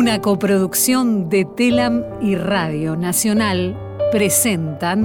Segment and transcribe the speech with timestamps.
[0.00, 3.76] Una coproducción de Telam y Radio Nacional
[4.12, 5.04] presentan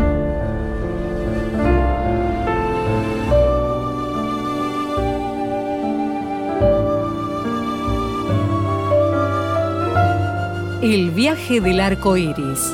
[10.83, 12.71] El viaje del arco iris.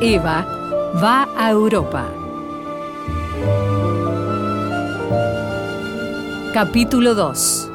[0.00, 0.46] Eva
[1.04, 2.06] va a Europa.
[6.54, 7.67] Capítulo 2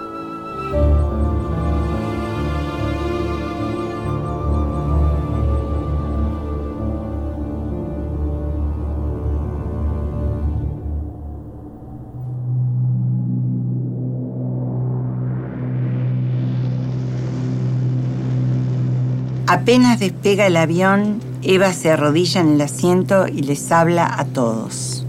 [19.53, 25.05] Apenas despega el avión, Eva se arrodilla en el asiento y les habla a todos.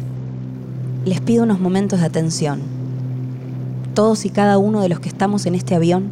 [1.06, 2.60] Les pido unos momentos de atención.
[3.94, 6.10] Todos y cada uno de los que estamos en este avión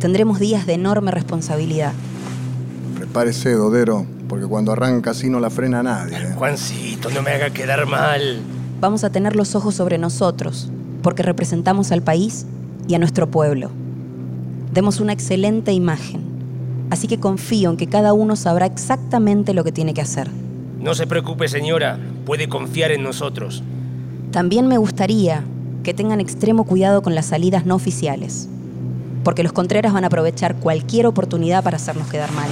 [0.00, 1.92] tendremos días de enorme responsabilidad.
[2.96, 6.16] Prepárese, Dodero, porque cuando arranca así no la frena nadie.
[6.16, 6.32] ¿eh?
[6.34, 8.42] Juancito, no me haga quedar mal.
[8.80, 10.68] Vamos a tener los ojos sobre nosotros,
[11.00, 12.44] porque representamos al país
[12.88, 13.70] y a nuestro pueblo.
[14.72, 16.31] Demos una excelente imagen
[16.92, 20.28] Así que confío en que cada uno sabrá exactamente lo que tiene que hacer.
[20.78, 21.98] No se preocupe, señora.
[22.26, 23.62] Puede confiar en nosotros.
[24.30, 25.42] También me gustaría
[25.84, 28.46] que tengan extremo cuidado con las salidas no oficiales.
[29.24, 32.50] Porque los Contreras van a aprovechar cualquier oportunidad para hacernos quedar mal.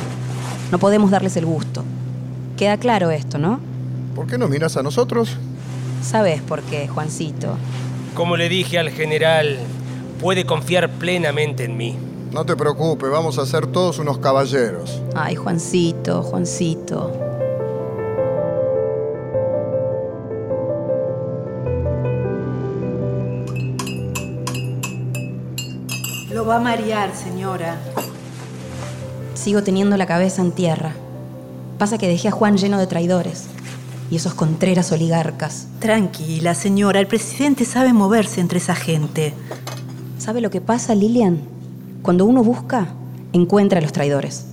[0.72, 1.84] No podemos darles el gusto.
[2.56, 3.60] Queda claro esto, ¿no?
[4.14, 5.36] ¿Por qué no miras a nosotros?
[6.02, 7.58] Sabes por qué, Juancito.
[8.14, 9.58] Como le dije al general,
[10.18, 11.94] puede confiar plenamente en mí.
[12.32, 15.02] No te preocupes, vamos a ser todos unos caballeros.
[15.16, 17.10] Ay, Juancito, Juancito.
[26.32, 27.76] Lo va a marear, señora.
[29.34, 30.92] Sigo teniendo la cabeza en tierra.
[31.78, 33.48] Pasa que dejé a Juan lleno de traidores
[34.08, 35.66] y esos contreras oligarcas.
[35.80, 37.00] Tranquila, señora.
[37.00, 39.34] El presidente sabe moverse entre esa gente.
[40.18, 41.59] ¿Sabe lo que pasa, Lilian?
[42.02, 42.88] Cuando uno busca,
[43.34, 44.46] encuentra a los traidores.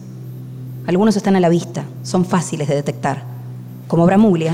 [0.85, 3.24] Algunos están a la vista, son fáciles de detectar,
[3.88, 4.53] como Bramuglia.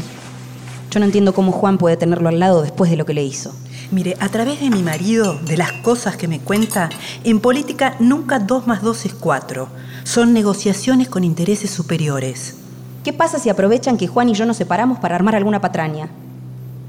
[0.92, 3.52] Yo no entiendo cómo Juan puede tenerlo al lado después de lo que le hizo.
[3.92, 6.90] Mire, a través de mi marido, de las cosas que me cuenta,
[7.24, 9.70] en política nunca dos más dos es cuatro.
[10.04, 12.58] Son negociaciones con intereses superiores.
[13.04, 16.10] ¿Qué pasa si aprovechan que Juan y yo nos separamos para armar alguna patraña?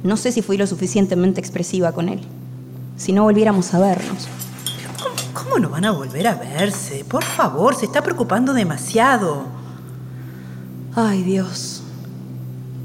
[0.03, 2.21] No sé si fui lo suficientemente expresiva con él.
[2.99, 4.29] Si no volviéramos a vernos.
[5.45, 7.05] ¿Cómo no van a volver a verse?
[7.05, 9.45] Por favor, se está preocupando demasiado.
[10.95, 11.83] Ay, Dios.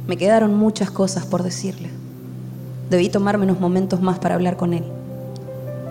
[0.08, 1.90] Me quedaron muchas cosas por decirle.
[2.90, 4.84] Debí tomarme unos momentos más para hablar con él.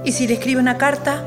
[0.04, 1.24] ¿Y si le escribe una carta?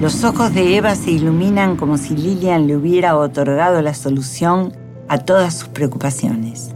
[0.00, 4.72] Los ojos de Eva se iluminan como si Lilian le hubiera otorgado la solución
[5.08, 6.75] a todas sus preocupaciones.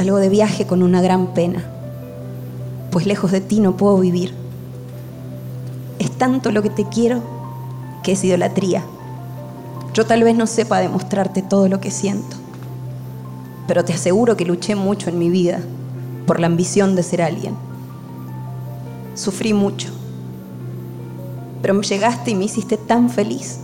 [0.00, 1.62] Salgo de viaje con una gran pena,
[2.90, 4.32] pues lejos de ti no puedo vivir.
[5.98, 7.20] Es tanto lo que te quiero
[8.02, 8.82] que es idolatría.
[9.92, 12.38] Yo tal vez no sepa demostrarte todo lo que siento,
[13.68, 15.60] pero te aseguro que luché mucho en mi vida
[16.26, 17.54] por la ambición de ser alguien.
[19.14, 19.90] Sufrí mucho,
[21.60, 23.58] pero me llegaste y me hiciste tan feliz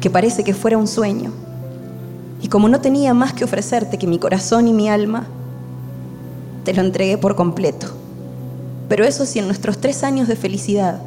[0.00, 1.32] que parece que fuera un sueño.
[2.40, 5.26] Y como no tenía más que ofrecerte que mi corazón y mi alma,
[6.70, 7.88] te lo entregué por completo.
[8.88, 11.00] Pero eso sí, en nuestros tres años de felicidad,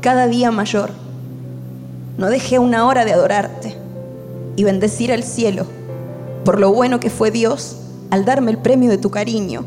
[0.00, 0.90] cada día mayor,
[2.18, 3.76] no dejé una hora de adorarte
[4.56, 5.64] y bendecir al cielo
[6.44, 7.76] por lo bueno que fue Dios
[8.10, 9.64] al darme el premio de tu cariño,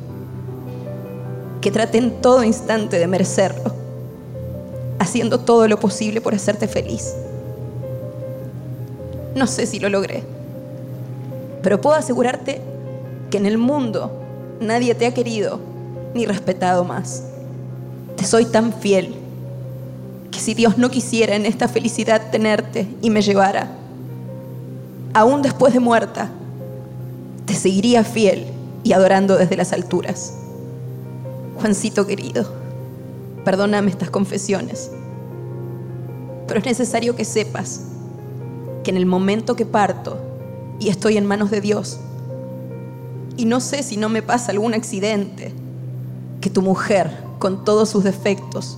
[1.62, 3.74] que traté en todo instante de merecerlo,
[5.00, 7.15] haciendo todo lo posible por hacerte feliz.
[9.36, 10.21] No sé si lo logré,
[11.62, 12.59] pero puedo asegurarte
[13.31, 14.19] que en el mundo
[14.63, 15.60] nadie te ha querido
[16.13, 17.24] ni respetado más.
[18.15, 19.15] Te soy tan fiel
[20.31, 23.69] que si Dios no quisiera en esta felicidad tenerte y me llevara,
[25.13, 26.30] aún después de muerta,
[27.45, 28.45] te seguiría fiel
[28.83, 30.33] y adorando desde las alturas.
[31.60, 32.51] Juancito querido,
[33.45, 34.92] perdóname estas confesiones,
[36.48, 37.81] pero es necesario que sepas
[38.83, 40.18] que en el momento que parto
[40.80, 42.00] y estoy en manos de Dios,
[43.38, 45.53] y no sé si no me pasa algún accidente,
[46.41, 47.09] que tu mujer,
[47.39, 48.77] con todos sus defectos,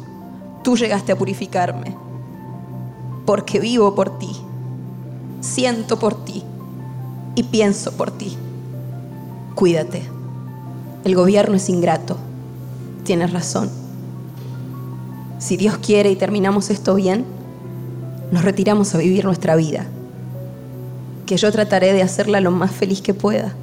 [0.63, 1.95] tú llegaste a purificarme,
[3.25, 4.35] porque vivo por ti
[5.45, 6.43] siento por ti
[7.35, 8.35] y pienso por ti.
[9.53, 10.03] Cuídate.
[11.03, 12.17] El gobierno es ingrato.
[13.03, 13.69] Tienes razón.
[15.37, 17.25] Si Dios quiere y terminamos esto bien,
[18.31, 19.85] nos retiramos a vivir nuestra vida.
[21.25, 23.53] Que yo trataré de hacerla lo más feliz que pueda,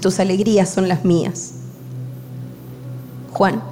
[0.00, 1.52] pues tus alegrías son las mías.
[3.32, 3.62] Juan,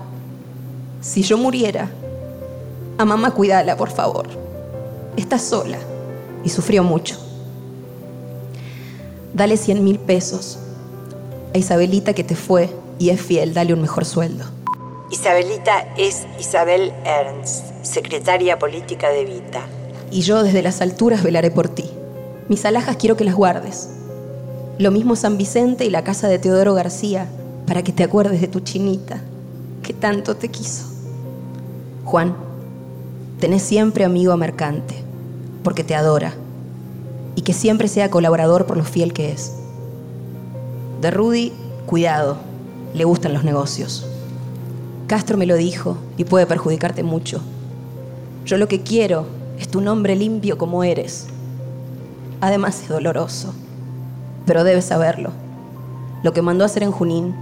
[1.01, 1.89] si yo muriera,
[2.99, 4.29] a mamá cuídala, por favor.
[5.17, 5.79] Está sola
[6.45, 7.17] y sufrió mucho.
[9.33, 10.59] Dale 100 mil pesos.
[11.55, 14.45] A Isabelita que te fue y es fiel, dale un mejor sueldo.
[15.11, 19.63] Isabelita es Isabel Ernst, secretaria política de Vita.
[20.11, 21.89] Y yo desde las alturas velaré por ti.
[22.49, 23.89] Mis alhajas quiero que las guardes.
[24.79, 27.27] Lo mismo San Vicente y la casa de Teodoro García,
[27.67, 29.21] para que te acuerdes de tu chinita,
[29.83, 30.85] que tanto te quiso.
[32.05, 32.37] Juan,
[33.41, 34.95] tenés siempre amigo a Mercante,
[35.65, 36.33] porque te adora,
[37.35, 39.53] y que siempre sea colaborador por lo fiel que es.
[41.01, 41.53] De Rudy,
[41.87, 42.37] cuidado,
[42.95, 44.07] le gustan los negocios.
[45.09, 47.41] Castro me lo dijo y puede perjudicarte mucho.
[48.45, 49.27] Yo lo que quiero
[49.59, 51.27] es tu nombre limpio como eres.
[52.41, 53.55] Además es doloroso,
[54.49, 55.31] pero debes saberlo.
[56.25, 57.37] Lo que mandó a hacer en Junín,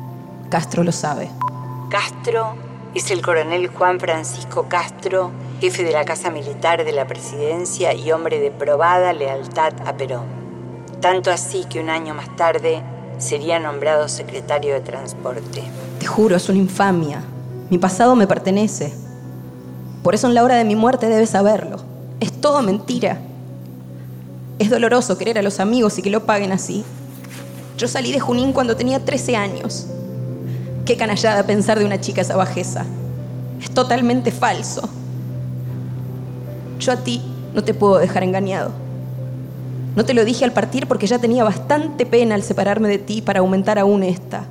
[0.50, 1.30] Castro lo sabe.
[1.88, 2.56] Castro
[2.94, 5.30] es el coronel Juan Francisco Castro,
[5.60, 10.26] jefe de la Casa Militar de la Presidencia y hombre de probada lealtad a Perón.
[11.00, 12.82] Tanto así que un año más tarde
[13.18, 15.62] sería nombrado secretario de Transporte.
[16.00, 17.22] Te juro, es una infamia.
[17.70, 18.92] Mi pasado me pertenece.
[20.02, 21.78] Por eso en la hora de mi muerte debes saberlo.
[22.18, 23.20] Es todo mentira.
[24.58, 26.84] Es doloroso querer a los amigos y que lo paguen así.
[27.76, 29.86] Yo salí de Junín cuando tenía 13 años.
[30.84, 32.84] Qué canallada pensar de una chica esa bajeza.
[33.60, 34.88] Es totalmente falso.
[36.78, 37.22] Yo a ti
[37.54, 38.70] no te puedo dejar engañado.
[39.94, 43.22] No te lo dije al partir porque ya tenía bastante pena al separarme de ti
[43.22, 44.46] para aumentar aún esta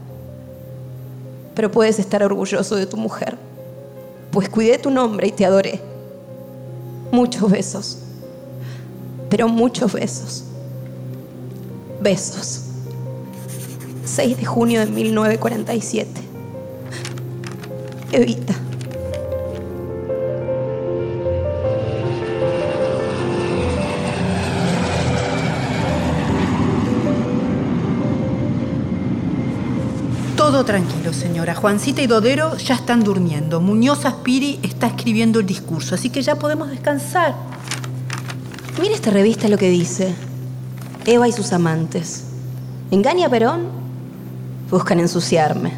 [1.56, 3.38] pero puedes estar orgulloso de tu mujer,
[4.32, 5.80] pues cuidé tu nombre y te adoré.
[7.12, 8.00] Muchos besos,
[9.30, 10.44] pero muchos besos.
[12.02, 12.62] Besos.
[14.06, 16.10] 6 de junio de 1947.
[18.12, 18.54] Evita.
[30.38, 31.56] Todo tranquilo, señora.
[31.56, 33.60] Juancita y Dodero ya están durmiendo.
[33.60, 37.55] Muñoz Aspiri está escribiendo el discurso, así que ya podemos descansar.
[38.82, 40.14] Mira esta revista lo que dice.
[41.06, 42.26] Eva y sus amantes.
[42.92, 43.68] ¿Engaña a Perón?
[44.70, 45.72] Buscan ensuciarme.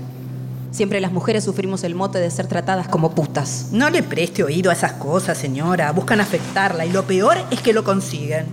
[0.72, 3.68] Siempre las mujeres sufrimos el mote de ser tratadas como putas.
[3.72, 5.92] No le preste oído a esas cosas, señora.
[5.92, 8.48] Buscan afectarla y lo peor es que lo consiguen.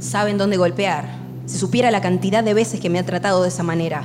[0.00, 1.08] Saben dónde golpear.
[1.46, 4.02] Si supiera la cantidad de veces que me ha tratado de esa manera.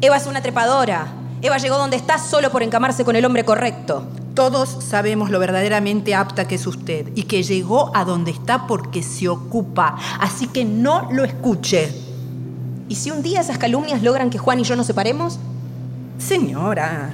[0.00, 1.06] Eva es una trepadora.
[1.42, 4.04] Eva llegó donde está solo por encamarse con el hombre correcto.
[4.34, 9.02] Todos sabemos lo verdaderamente apta que es usted y que llegó a donde está porque
[9.02, 9.96] se ocupa.
[10.20, 11.92] Así que no lo escuche.
[12.88, 15.38] ¿Y si un día esas calumnias logran que Juan y yo nos separemos?
[16.18, 17.12] Señora,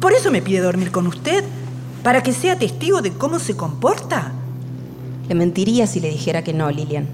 [0.00, 1.44] ¿por eso me pide dormir con usted?
[2.02, 4.32] ¿Para que sea testigo de cómo se comporta?
[5.28, 7.06] Le mentiría si le dijera que no, Lilian.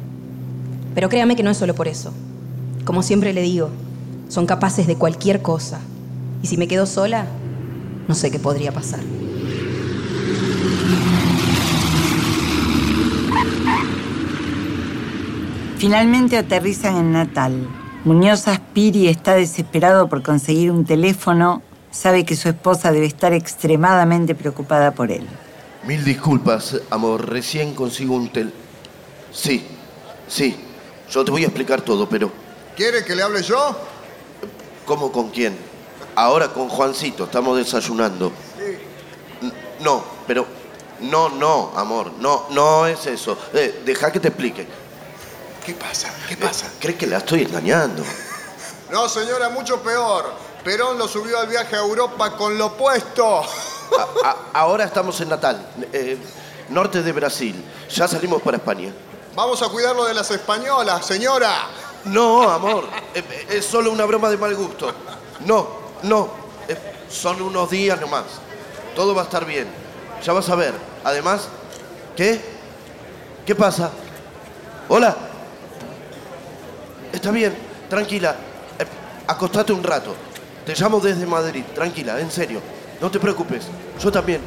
[0.94, 2.12] Pero créame que no es solo por eso.
[2.84, 3.70] Como siempre le digo,
[4.28, 5.80] son capaces de cualquier cosa.
[6.42, 7.26] Y si me quedo sola,
[8.08, 9.00] no sé qué podría pasar.
[15.76, 17.68] Finalmente aterrizan en Natal.
[18.04, 21.62] Muñoz Aspiri está desesperado por conseguir un teléfono.
[21.90, 25.26] Sabe que su esposa debe estar extremadamente preocupada por él.
[25.86, 27.28] Mil disculpas, amor.
[27.28, 28.52] Recién consigo un tel...
[29.30, 29.64] Sí,
[30.26, 30.56] sí.
[31.10, 32.32] Yo te voy a explicar todo, pero...
[32.76, 33.76] ¿Quiere que le hable yo?
[34.84, 35.67] ¿Cómo con quién?
[36.18, 38.32] Ahora con Juancito, estamos desayunando.
[39.80, 40.44] No, pero...
[41.00, 42.10] No, no, amor.
[42.18, 43.38] No, no es eso.
[43.54, 44.66] Eh, deja que te explique.
[45.64, 46.12] ¿Qué pasa?
[46.26, 48.02] ¿Qué Eh, ¿Crees que la estoy engañando?
[48.90, 50.24] No, señora, mucho peor.
[50.64, 53.42] Perón lo subió al viaje a Europa con lo puesto.
[53.42, 56.18] A- a- ahora estamos en Natal, eh,
[56.70, 57.64] norte de Brasil.
[57.94, 58.92] Ya salimos para España.
[59.36, 61.66] Vamos a cuidarlo de las españolas, señora.
[62.06, 64.92] No, amor, eh, es solo una broma de mal gusto.
[65.46, 65.68] No,
[66.02, 66.28] no,
[66.68, 66.76] eh,
[67.08, 68.24] son unos días nomás.
[68.94, 69.66] Todo va a estar bien.
[70.24, 70.74] Ya vas a ver.
[71.04, 71.48] Además,
[72.16, 72.40] ¿qué?
[73.46, 73.90] ¿Qué pasa?
[74.88, 75.16] Hola.
[77.12, 77.54] Está bien,
[77.88, 78.36] tranquila.
[78.78, 78.84] Eh,
[79.26, 80.14] acostate un rato.
[80.66, 82.60] Te llamo desde Madrid, tranquila, en serio.
[83.00, 83.64] No te preocupes,
[83.98, 84.40] yo también.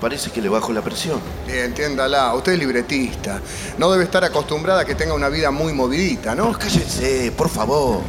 [0.00, 1.20] parece que le bajo la presión.
[1.46, 3.40] Entiéndala, usted es libretista.
[3.78, 6.52] No debe estar acostumbrada a que tenga una vida muy movidita, ¿no?
[6.58, 8.02] Cállese, por favor.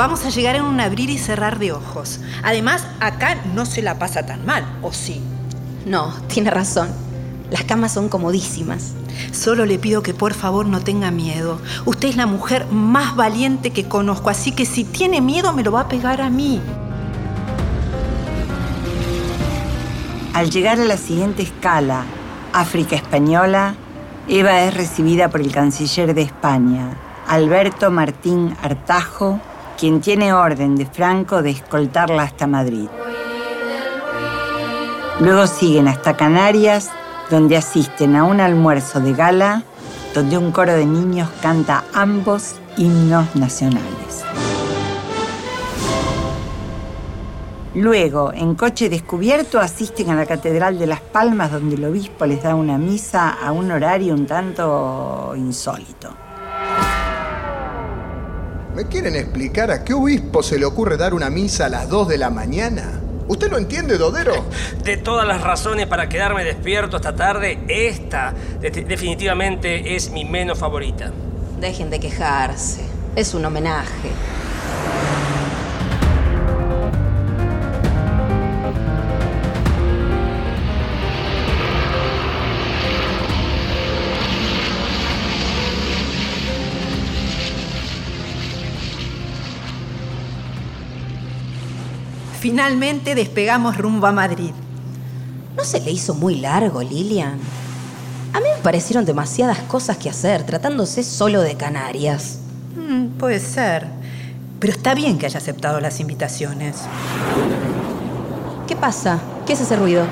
[0.00, 2.20] Vamos a llegar en un abrir y cerrar de ojos.
[2.42, 5.20] Además, acá no se la pasa tan mal, ¿o sí?
[5.84, 6.88] No, tiene razón.
[7.50, 8.94] Las camas son comodísimas.
[9.30, 11.60] Solo le pido que por favor no tenga miedo.
[11.84, 15.72] Usted es la mujer más valiente que conozco, así que si tiene miedo me lo
[15.72, 16.62] va a pegar a mí.
[20.32, 22.04] Al llegar a la siguiente escala,
[22.54, 23.74] África Española,
[24.28, 26.96] Eva es recibida por el canciller de España,
[27.28, 29.42] Alberto Martín Artajo,
[29.80, 32.86] quien tiene orden de Franco de escoltarla hasta Madrid.
[35.20, 36.90] Luego siguen hasta Canarias,
[37.30, 39.62] donde asisten a un almuerzo de gala,
[40.14, 44.22] donde un coro de niños canta ambos himnos nacionales.
[47.74, 52.42] Luego, en coche descubierto, asisten a la Catedral de Las Palmas, donde el obispo les
[52.42, 56.29] da una misa a un horario un tanto insólito.
[58.74, 62.08] ¿Me quieren explicar a qué obispo se le ocurre dar una misa a las 2
[62.08, 63.00] de la mañana?
[63.28, 64.32] ¿Usted lo entiende, Dodero?
[64.84, 70.58] De todas las razones para quedarme despierto esta tarde, esta de- definitivamente es mi menos
[70.58, 71.10] favorita.
[71.60, 72.82] Dejen de quejarse.
[73.16, 74.10] Es un homenaje.
[92.40, 94.52] Finalmente despegamos rumbo a Madrid.
[95.56, 97.34] ¿No se le hizo muy largo, Lilian?
[98.32, 102.38] A mí me parecieron demasiadas cosas que hacer, tratándose solo de Canarias.
[102.76, 103.86] Mm, puede ser.
[104.58, 106.76] Pero está bien que haya aceptado las invitaciones.
[108.66, 109.18] ¿Qué pasa?
[109.46, 110.04] ¿Qué es ese ruido?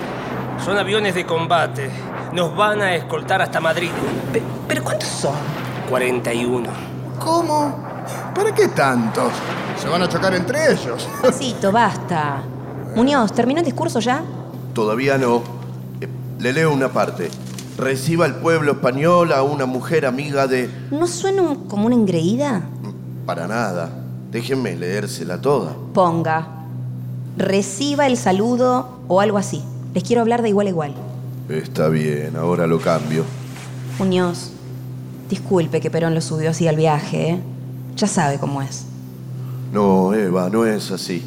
[0.62, 1.88] Son aviones de combate.
[2.34, 3.90] Nos van a escoltar hasta Madrid.
[4.32, 5.34] Pe- ¿Pero cuántos son?
[5.88, 6.68] 41.
[7.20, 7.87] ¿Cómo?
[8.38, 9.32] ¿Para qué tantos?
[9.82, 11.08] Se van a chocar entre ellos.
[11.22, 12.40] Besito, basta.
[12.94, 14.22] Muñoz, ¿terminó el discurso ya?
[14.72, 15.42] Todavía no.
[16.00, 17.30] Eh, Le leo una parte.
[17.76, 20.70] Reciba el pueblo español a una mujer amiga de...
[20.92, 22.62] ¿No suena un- como una engreída?
[23.26, 23.90] Para nada.
[24.30, 25.72] Déjenme leérsela toda.
[25.92, 26.46] Ponga.
[27.36, 29.62] Reciba el saludo o algo así.
[29.94, 30.94] Les quiero hablar de igual a igual.
[31.48, 33.24] Está bien, ahora lo cambio.
[33.98, 34.50] Muñoz,
[35.28, 37.40] disculpe que Perón lo subió así al viaje, ¿eh?
[37.98, 38.84] Ya sabe cómo es.
[39.72, 41.20] No, Eva, no es así.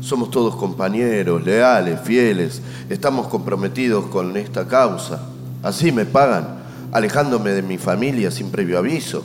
[0.00, 2.62] Somos todos compañeros, leales, fieles.
[2.88, 5.20] Estamos comprometidos con esta causa.
[5.62, 6.62] Así me pagan,
[6.92, 9.22] alejándome de mi familia sin previo aviso,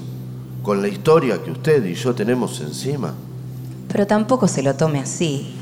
[0.61, 3.13] con la historia que usted y yo tenemos encima.
[3.87, 5.55] Pero tampoco se lo tome así.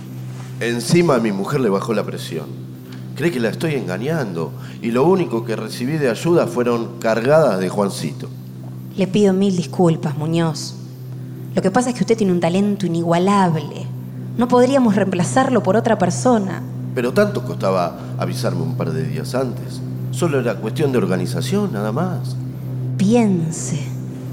[0.59, 2.47] Encima a mi mujer le bajó la presión.
[3.15, 4.51] Cree que la estoy engañando
[4.81, 8.27] y lo único que recibí de ayuda fueron cargadas de Juancito.
[8.95, 10.73] Le pido mil disculpas, Muñoz.
[11.57, 13.87] Lo que pasa es que usted tiene un talento inigualable.
[14.37, 16.61] No podríamos reemplazarlo por otra persona.
[16.93, 19.81] Pero tanto costaba avisarme un par de días antes.
[20.11, 22.35] Solo era cuestión de organización, nada más.
[22.95, 23.79] Piense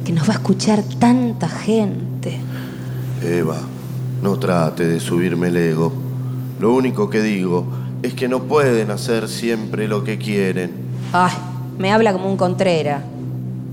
[0.04, 2.40] que nos va a escuchar tanta gente.
[3.22, 3.56] Eva,
[4.22, 5.94] no trate de subirme el ego.
[6.60, 7.64] Lo único que digo
[8.02, 10.72] es que no pueden hacer siempre lo que quieren.
[11.14, 11.32] Ay,
[11.78, 13.02] me habla como un contrera.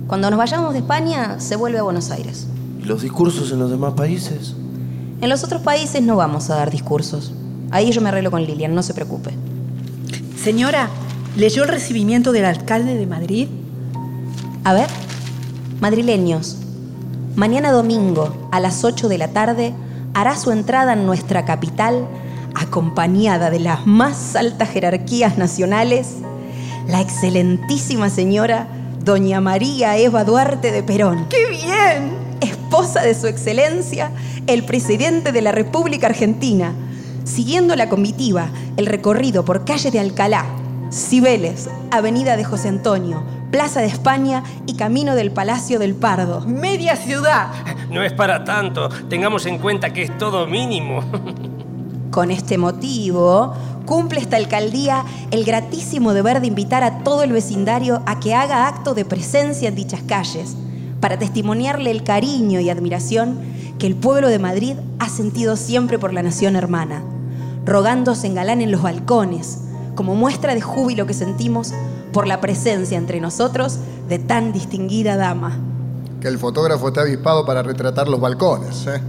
[0.08, 2.48] Cuando nos vayamos de España, se vuelve a Buenos Aires.
[2.82, 4.56] ¿Y los discursos en los demás países?
[5.22, 7.32] En los otros países no vamos a dar discursos.
[7.70, 9.32] Ahí yo me arreglo con Lilian, no se preocupe.
[10.42, 10.90] Señora,
[11.38, 13.48] ¿leyó el recibimiento del alcalde de Madrid?
[14.64, 14.88] A ver,
[15.80, 16.58] madrileños,
[17.36, 19.74] mañana domingo a las 8 de la tarde
[20.16, 22.08] hará su entrada en nuestra capital,
[22.56, 26.16] acompañada de las más altas jerarquías nacionales,
[26.88, 28.68] la excelentísima señora
[29.06, 31.28] Doña María Eva Duarte de Perón.
[31.30, 32.21] ¡Qué bien!
[32.42, 34.12] Esposa de su excelencia,
[34.48, 36.74] el presidente de la República Argentina,
[37.24, 40.46] siguiendo la comitiva, el recorrido por calle de Alcalá,
[40.92, 46.42] Cibeles, Avenida de José Antonio, Plaza de España y Camino del Palacio del Pardo.
[46.42, 47.48] ¡Media ciudad!
[47.90, 48.90] No es para tanto.
[49.10, 51.04] Tengamos en cuenta que es todo mínimo.
[52.12, 53.54] Con este motivo,
[53.86, 58.68] cumple esta alcaldía el gratísimo deber de invitar a todo el vecindario a que haga
[58.68, 60.56] acto de presencia en dichas calles,
[61.02, 63.38] para testimoniarle el cariño y admiración
[63.80, 67.04] que el pueblo de Madrid ha sentido siempre por la nación hermana,
[67.66, 69.58] rogando se engalanen los balcones,
[69.96, 71.74] como muestra de júbilo que sentimos
[72.14, 75.60] por la presencia entre nosotros de tan distinguida dama.
[76.22, 79.02] Que el fotógrafo está avispado para retratar los balcones, ¿eh?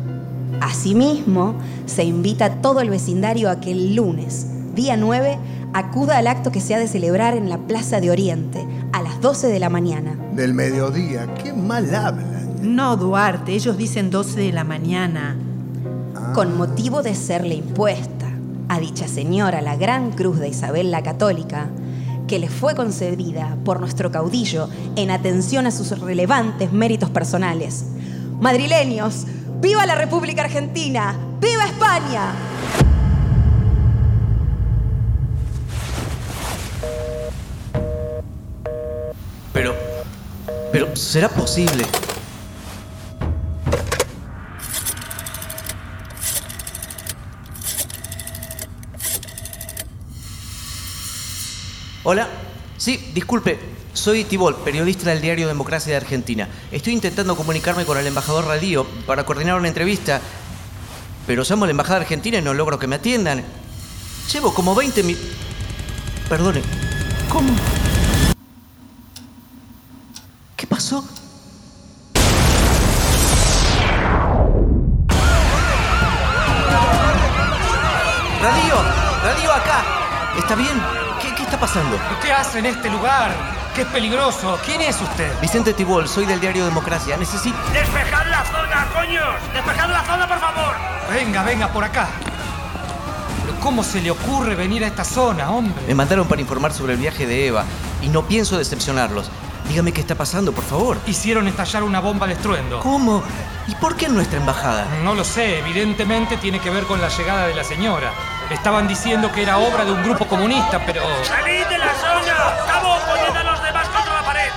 [0.60, 1.54] Asimismo,
[1.86, 5.38] se invita a todo el vecindario a que el lunes, día 9,
[5.72, 9.20] acuda al acto que se ha de celebrar en la Plaza de Oriente a las
[9.20, 10.16] 12 de la mañana.
[10.32, 12.56] Del mediodía, qué mal hablan.
[12.62, 15.36] No, Duarte, ellos dicen 12 de la mañana.
[16.34, 18.28] Con motivo de serle impuesta
[18.68, 21.68] a dicha señora la Gran Cruz de Isabel la Católica,
[22.26, 27.84] que le fue concedida por nuestro caudillo en atención a sus relevantes méritos personales.
[28.40, 29.26] Madrileños,
[29.60, 31.14] ¡viva la República Argentina!
[31.40, 32.32] ¡Viva España!
[40.94, 41.84] ¿Será posible?
[52.04, 52.28] Hola.
[52.76, 53.60] Sí, disculpe.
[53.92, 56.48] Soy Tibol, periodista del diario Democracia de Argentina.
[56.72, 60.20] Estoy intentando comunicarme con el embajador Radío para coordinar una entrevista.
[61.28, 63.44] Pero llamo a la embajada argentina y no logro que me atiendan.
[64.32, 65.16] Llevo como 20 mil...
[66.28, 66.62] Perdone.
[67.28, 67.52] ¿Cómo?
[70.56, 71.04] ¿Qué pasó?
[78.42, 78.74] ¡Radio!
[79.24, 79.84] ¡Radio acá!
[80.38, 80.82] ¿Está bien?
[81.20, 81.98] ¿Qué, qué está pasando?
[82.20, 83.30] ¿Qué hace en este lugar?
[83.74, 84.58] ¡Qué peligroso!
[84.66, 85.32] ¿Quién es usted?
[85.40, 87.16] Vicente Tibol, soy del diario Democracia.
[87.16, 87.56] Necesito...
[87.72, 89.54] ¡Despejad la zona, coños!
[89.54, 90.74] ¡Despejad la zona, por favor!
[91.14, 92.08] Venga, venga, por acá.
[93.44, 95.74] Pero ¿cómo se le ocurre venir a esta zona, hombre?
[95.86, 97.64] Me mandaron para informar sobre el viaje de Eva
[98.02, 99.30] y no pienso decepcionarlos.
[99.72, 100.98] Dígame qué está pasando, por favor.
[101.06, 102.80] Hicieron estallar una bomba de estruendo.
[102.80, 103.22] ¿Cómo?
[103.66, 104.84] ¿Y por qué en nuestra embajada?
[105.02, 108.12] No lo sé, evidentemente tiene que ver con la llegada de la señora.
[108.50, 111.00] Estaban diciendo que era obra de un grupo comunista, pero...
[111.24, 112.66] ¡Salid de la zona!
[112.66, 114.50] ¡Cabo, poned a los demás contra la pared!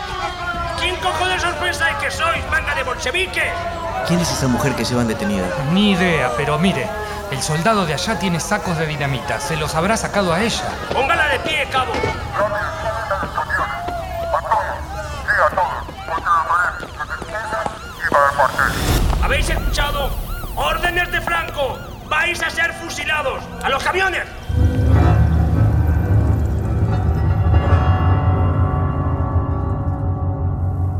[0.82, 3.54] ¿Quién cojones os pensáis que sois, manga de bolchevique?
[4.10, 5.46] ¿Quién es esa mujer que llevan detenida?
[5.72, 6.90] Ni idea, pero mire,
[7.32, 9.40] el soldado de allá tiene sacos de dinamita.
[9.40, 10.66] Se los habrá sacado a ella.
[10.92, 11.94] Póngala de pie, cabo.
[19.22, 19.50] ¿Habéis
[20.56, 21.78] ¡Órdenes de Franco!
[22.10, 23.44] ¡Vais a ser fusilados!
[23.62, 24.22] ¡A los camiones!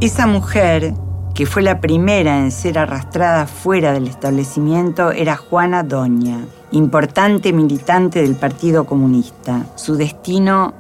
[0.02, 0.94] Esa mujer,
[1.34, 6.40] que fue la primera en ser arrastrada fuera del establecimiento, era Juana Doña,
[6.72, 9.62] importante militante del Partido Comunista.
[9.76, 10.74] Su destino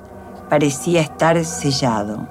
[0.50, 2.28] parecía estar sellado.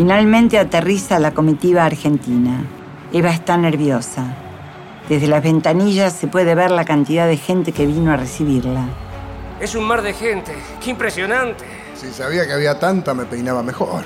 [0.00, 2.64] Finalmente aterriza la comitiva argentina.
[3.12, 4.34] Eva está nerviosa.
[5.10, 8.86] Desde las ventanillas se puede ver la cantidad de gente que vino a recibirla.
[9.60, 10.54] Es un mar de gente.
[10.82, 11.66] ¡Qué impresionante!
[11.94, 14.04] Si sabía que había tanta, me peinaba mejor.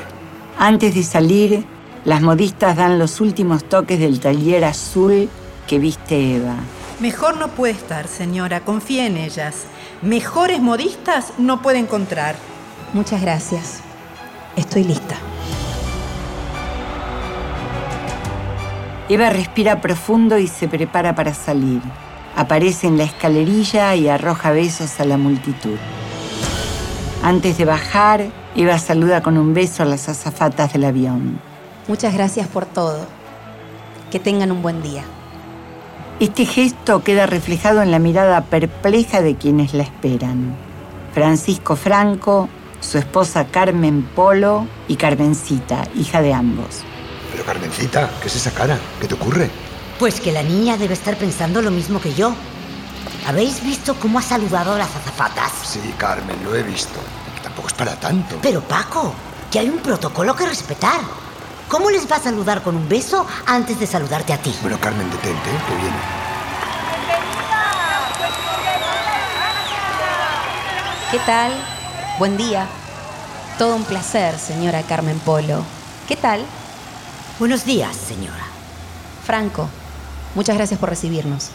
[0.58, 1.64] Antes de salir,
[2.04, 5.28] las modistas dan los últimos toques del taller azul
[5.68, 6.56] que viste Eva.
[6.98, 8.62] Mejor no puede estar, señora.
[8.62, 9.66] Confía en ellas.
[10.02, 12.34] Mejores modistas no puede encontrar.
[12.94, 13.78] Muchas gracias.
[14.56, 15.16] Estoy lista.
[19.08, 21.82] Eva respira profundo y se prepara para salir.
[22.36, 25.76] Aparece en la escalerilla y arroja besos a la multitud.
[27.22, 31.38] Antes de bajar, Eva saluda con un beso a las azafatas del avión.
[31.86, 33.06] Muchas gracias por todo.
[34.10, 35.04] Que tengan un buen día.
[36.18, 40.54] Este gesto queda reflejado en la mirada perpleja de quienes la esperan.
[41.12, 42.48] Francisco Franco,
[42.80, 46.84] su esposa Carmen Polo y Carmencita, hija de ambos.
[47.34, 48.78] Pero Carmencita, ¿qué es esa cara?
[49.00, 49.50] ¿Qué te ocurre?
[49.98, 52.32] Pues que la niña debe estar pensando lo mismo que yo.
[53.26, 55.50] ¿Habéis visto cómo ha saludado a las azafatas?
[55.64, 57.00] Sí, Carmen, lo he visto.
[57.42, 58.38] Tampoco es para tanto.
[58.40, 59.12] Pero Paco,
[59.50, 61.00] que hay un protocolo que respetar.
[61.66, 64.54] ¿Cómo les va a saludar con un beso antes de saludarte a ti?
[64.62, 65.58] Bueno, Carmen, detente, ¿eh?
[65.66, 65.96] que viene.
[71.10, 71.52] ¿Qué tal?
[72.20, 72.68] Buen día.
[73.58, 75.64] Todo un placer, señora Carmen Polo.
[76.06, 76.44] ¿Qué tal?
[77.44, 78.42] Buenos días, señora.
[79.22, 79.68] Franco,
[80.34, 81.50] muchas gracias por recibirnos.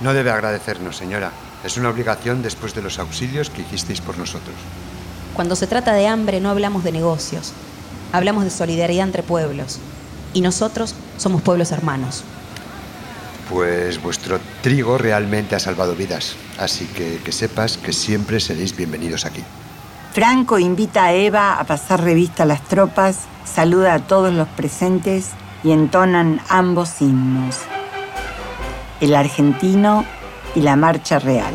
[0.00, 1.32] No debe agradecernos, señora.
[1.64, 4.54] Es una obligación después de los auxilios que hicisteis por nosotros.
[5.34, 7.52] Cuando se trata de hambre no hablamos de negocios,
[8.12, 9.80] hablamos de solidaridad entre pueblos.
[10.34, 12.22] Y nosotros somos pueblos hermanos.
[13.50, 19.24] Pues vuestro trigo realmente ha salvado vidas, así que que sepas que siempre seréis bienvenidos
[19.24, 19.42] aquí.
[20.12, 25.30] Franco invita a Eva a pasar revista a las tropas, saluda a todos los presentes
[25.64, 27.58] y entonan ambos himnos,
[29.00, 30.04] el argentino
[30.54, 31.54] y la marcha real.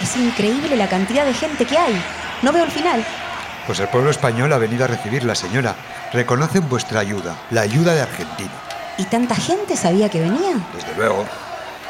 [0.00, 2.00] Es increíble la cantidad de gente que hay.
[2.42, 3.04] No veo el final.
[3.66, 5.74] Pues el pueblo español ha venido a recibirla, señora.
[6.12, 8.52] Reconocen vuestra ayuda, la ayuda de Argentina.
[8.96, 10.54] ¿Y tanta gente sabía que venía?
[10.74, 11.24] Desde luego.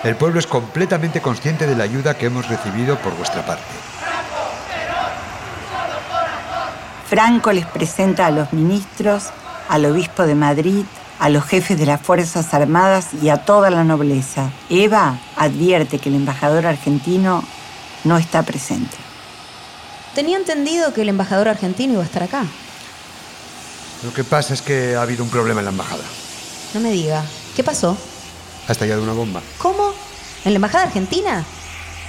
[0.03, 3.65] El pueblo es completamente consciente de la ayuda que hemos recibido por vuestra parte.
[7.09, 9.31] Franco les presenta a los ministros,
[9.69, 10.85] al obispo de Madrid,
[11.19, 14.51] a los jefes de las Fuerzas Armadas y a toda la nobleza.
[14.71, 17.45] Eva advierte que el embajador argentino
[18.05, 19.06] no está presente.
[20.17, 22.47] Tenía entendido que el embajador argentino iba a estar acá.
[24.03, 26.05] Lo que pasa es que ha habido un problema en la embajada.
[26.73, 27.23] No me diga.
[27.55, 27.99] ¿Qué pasó?
[28.67, 29.43] Ha estallado una bomba.
[29.59, 29.93] ¿Cómo?
[30.47, 31.45] ¿En la embajada argentina?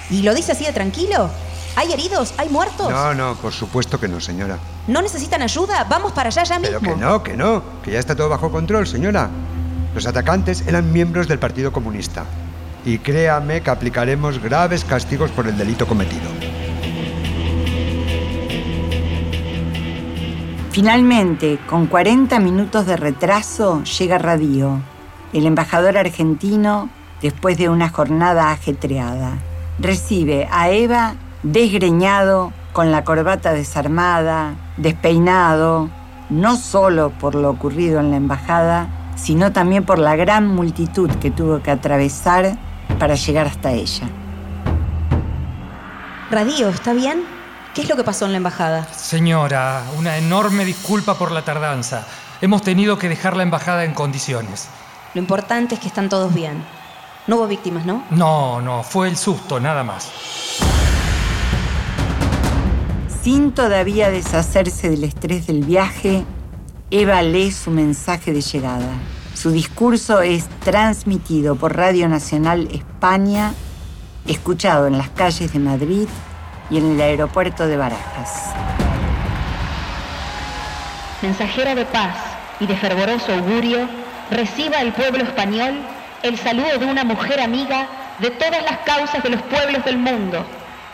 [0.10, 1.30] ¿Y lo dice así de tranquilo?
[1.76, 2.34] ¿Hay heridos?
[2.38, 2.90] ¿Hay muertos?
[2.90, 4.58] No, no, por supuesto que no, señora.
[4.88, 5.84] ¿No necesitan ayuda?
[5.84, 6.80] Vamos para allá ya mismo.
[6.80, 9.30] Pero que no, que no, que ya está todo bajo control, señora.
[9.94, 12.24] Los atacantes eran miembros del Partido Comunista.
[12.86, 16.30] Y créame que aplicaremos graves castigos por el delito cometido.
[20.78, 24.80] Finalmente, con 40 minutos de retraso, llega Radio,
[25.34, 29.40] el embajador argentino, después de una jornada ajetreada.
[29.80, 35.90] Recibe a Eva desgreñado, con la corbata desarmada, despeinado,
[36.30, 41.32] no solo por lo ocurrido en la embajada, sino también por la gran multitud que
[41.32, 42.56] tuvo que atravesar
[43.00, 44.08] para llegar hasta ella.
[46.30, 47.37] Radio, ¿está bien?
[47.78, 48.92] ¿Qué es lo que pasó en la embajada?
[48.92, 52.08] Señora, una enorme disculpa por la tardanza.
[52.42, 54.68] Hemos tenido que dejar la embajada en condiciones.
[55.14, 56.64] Lo importante es que están todos bien.
[57.28, 58.04] No hubo víctimas, ¿no?
[58.10, 60.10] No, no, fue el susto, nada más.
[63.22, 66.26] Sin todavía deshacerse del estrés del viaje,
[66.90, 68.90] Eva lee su mensaje de llegada.
[69.36, 73.54] Su discurso es transmitido por Radio Nacional España,
[74.26, 76.08] escuchado en las calles de Madrid
[76.70, 78.54] y en el aeropuerto de Barajas.
[81.22, 82.16] Mensajera de paz
[82.60, 83.88] y de fervoroso augurio,
[84.30, 85.76] reciba el pueblo español
[86.24, 87.88] el saludo de una mujer amiga
[88.20, 90.46] de todas las causas de los pueblos del mundo,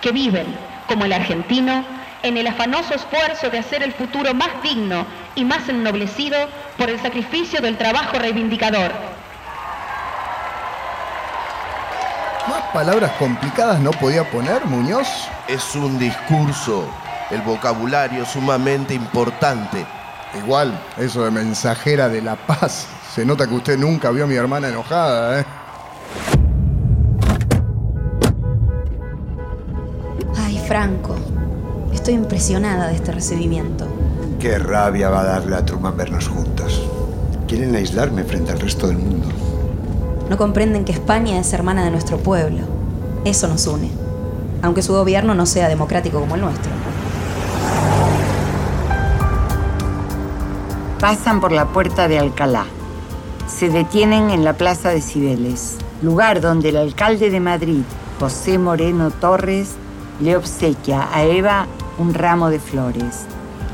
[0.01, 0.45] que viven,
[0.87, 1.85] como el argentino,
[2.21, 5.05] en el afanoso esfuerzo de hacer el futuro más digno
[5.35, 6.37] y más ennoblecido
[6.77, 8.91] por el sacrificio del trabajo reivindicador.
[12.47, 15.07] ¿Más palabras complicadas no podía poner, Muñoz?
[15.47, 16.85] Es un discurso,
[17.31, 19.85] el vocabulario sumamente importante.
[20.37, 22.87] Igual, eso de mensajera de la paz.
[23.15, 25.45] Se nota que usted nunca vio a mi hermana enojada, ¿eh?
[30.37, 31.15] Ay, Franco.
[31.93, 33.87] Estoy impresionada de este recibimiento.
[34.39, 36.81] Qué rabia va a darle a Truman vernos juntos.
[37.47, 39.29] Quieren aislarme frente al resto del mundo.
[40.33, 42.61] No comprenden que España es hermana de nuestro pueblo.
[43.23, 43.91] Eso nos une.
[44.63, 46.71] Aunque su gobierno no sea democrático como el nuestro.
[50.99, 52.65] Pasan por la puerta de Alcalá.
[53.45, 57.83] Se detienen en la Plaza de Cibeles, lugar donde el alcalde de Madrid,
[58.19, 59.75] José Moreno Torres,
[60.19, 61.67] le obsequia a Eva
[61.99, 63.27] un ramo de flores.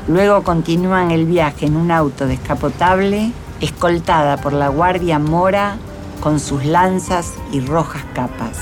[0.08, 5.78] Luego continúan el viaje en un auto descapotable, escoltada por la Guardia Mora
[6.20, 8.58] con sus lanzas y rojas capas.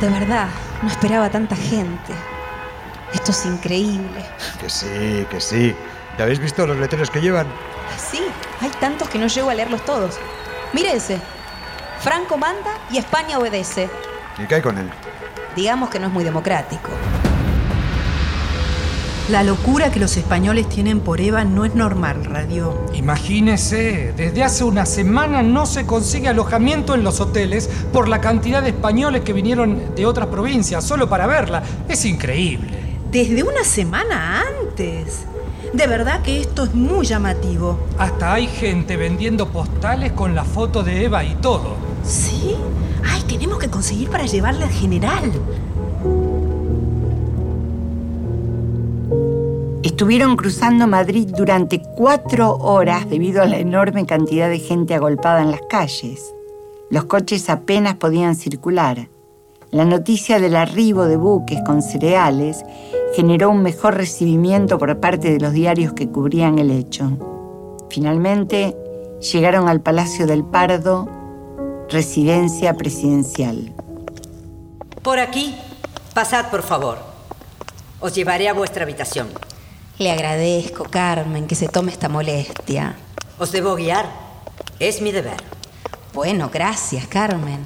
[0.00, 0.48] De verdad,
[0.82, 2.14] no esperaba tanta gente.
[3.12, 4.24] Esto es increíble.
[4.60, 5.74] Que sí, que sí.
[6.16, 7.46] ¿Ya habéis visto los letreros que llevan?
[7.96, 8.20] Sí,
[8.60, 10.18] hay tantos que no llego a leerlos todos.
[10.72, 11.20] Mire ese.
[12.00, 13.90] Franco manda y España obedece.
[14.38, 14.88] ¿Y qué hay con él?
[15.56, 16.90] Digamos que no es muy democrático.
[19.28, 22.86] La locura que los españoles tienen por Eva no es normal, Radio.
[22.94, 28.62] Imagínese, desde hace una semana no se consigue alojamiento en los hoteles por la cantidad
[28.62, 31.62] de españoles que vinieron de otras provincias solo para verla.
[31.90, 32.70] Es increíble.
[33.10, 35.26] Desde una semana antes.
[35.74, 37.78] De verdad que esto es muy llamativo.
[37.98, 41.76] Hasta hay gente vendiendo postales con la foto de Eva y todo.
[42.02, 42.56] ¿Sí?
[43.04, 45.32] Ay, tenemos que conseguir para llevarle al general.
[49.98, 55.50] Estuvieron cruzando Madrid durante cuatro horas debido a la enorme cantidad de gente agolpada en
[55.50, 56.36] las calles.
[56.88, 59.08] Los coches apenas podían circular.
[59.72, 62.64] La noticia del arribo de buques con cereales
[63.16, 67.18] generó un mejor recibimiento por parte de los diarios que cubrían el hecho.
[67.90, 68.76] Finalmente,
[69.32, 71.08] llegaron al Palacio del Pardo,
[71.90, 73.74] residencia presidencial.
[75.02, 75.56] Por aquí,
[76.14, 76.98] pasad por favor.
[77.98, 79.26] Os llevaré a vuestra habitación.
[79.98, 82.94] Le agradezco, Carmen, que se tome esta molestia.
[83.36, 84.08] Os debo guiar.
[84.78, 85.42] Es mi deber.
[86.14, 87.64] Bueno, gracias, Carmen.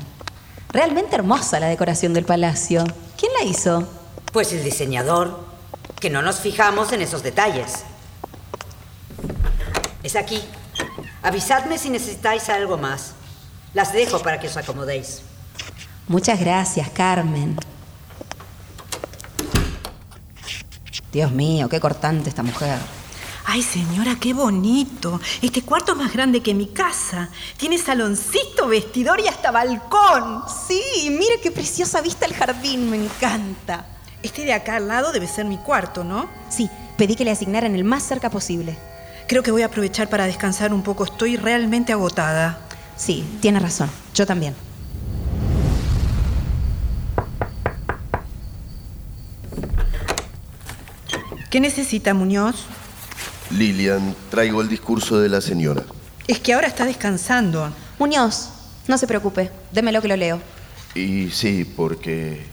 [0.71, 2.85] Realmente hermosa la decoración del palacio.
[3.19, 3.87] ¿Quién la hizo?
[4.33, 5.45] Pues el diseñador.
[6.01, 7.85] Que no nos fijamos en esos detalles.
[10.03, 10.41] Es aquí.
[11.23, 13.13] Avisadme si necesitáis algo más.
[13.75, 15.21] Las dejo para que os acomodéis.
[16.09, 17.59] Muchas gracias, Carmen.
[21.13, 22.79] Dios mío, qué cortante esta mujer.
[23.45, 25.21] Ay, señora, qué bonito.
[25.43, 27.29] Este cuarto es más grande que mi casa.
[27.59, 30.43] Tiene saloncito, vestidor y hasta balcón.
[30.69, 33.85] Sí, mire qué preciosa vista el jardín, me encanta.
[34.23, 36.29] Este de acá al lado debe ser mi cuarto, ¿no?
[36.49, 38.79] Sí, pedí que le asignaran el más cerca posible.
[39.29, 41.05] Creo que voy a aprovechar para descansar un poco.
[41.05, 42.59] Estoy realmente agotada.
[42.97, 43.91] Sí, tiene razón.
[44.15, 44.55] Yo también.
[51.53, 52.65] ¿Qué necesita Muñoz?
[53.51, 55.83] Lilian, traigo el discurso de la señora.
[56.27, 57.71] Es que ahora está descansando.
[57.99, 58.49] Muñoz,
[58.89, 59.51] no se preocupe.
[59.71, 60.41] Démelo que lo leo.
[60.95, 62.47] Y sí, porque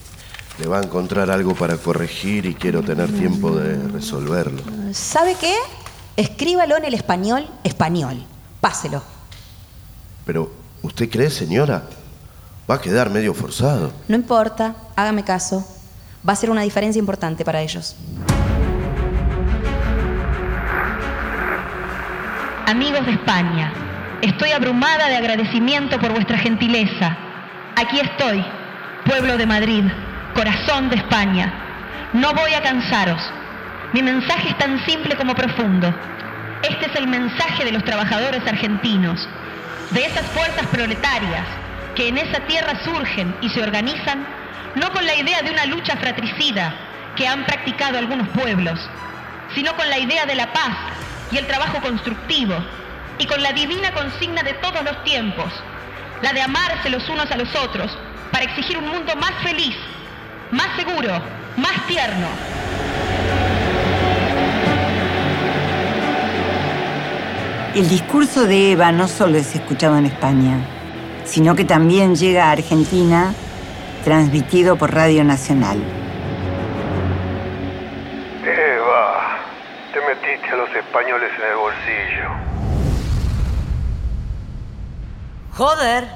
[0.60, 4.62] le va a encontrar algo para corregir y quiero tener tiempo de resolverlo.
[4.92, 5.56] ¿Sabe qué?
[6.18, 8.26] Escríbalo en el español, español.
[8.60, 9.02] Páselo.
[10.26, 11.88] Pero, ¿usted cree, señora?
[12.70, 13.94] Va a quedar medio forzado.
[14.10, 15.66] No importa, hágame caso.
[16.28, 17.96] Va a ser una diferencia importante para ellos.
[22.70, 23.74] Amigos de España,
[24.22, 27.18] estoy abrumada de agradecimiento por vuestra gentileza.
[27.76, 28.46] Aquí estoy,
[29.06, 29.86] pueblo de Madrid,
[30.36, 31.52] corazón de España.
[32.14, 33.24] No voy a cansaros.
[33.92, 35.92] Mi mensaje es tan simple como profundo.
[36.62, 39.28] Este es el mensaje de los trabajadores argentinos,
[39.90, 41.48] de esas fuerzas proletarias
[41.96, 44.28] que en esa tierra surgen y se organizan
[44.76, 46.76] no con la idea de una lucha fratricida
[47.16, 48.80] que han practicado algunos pueblos,
[49.56, 50.78] sino con la idea de la paz
[51.32, 52.56] y el trabajo constructivo,
[53.18, 55.52] y con la divina consigna de todos los tiempos,
[56.22, 57.92] la de amarse los unos a los otros,
[58.32, 59.76] para exigir un mundo más feliz,
[60.52, 61.22] más seguro,
[61.58, 62.28] más tierno.
[67.76, 70.58] El discurso de Eva no solo es escuchado en España,
[71.24, 73.34] sino que también llega a Argentina
[74.04, 75.78] transmitido por Radio Nacional.
[80.22, 82.30] Metiste a los españoles en el bolsillo.
[85.56, 86.08] Joder,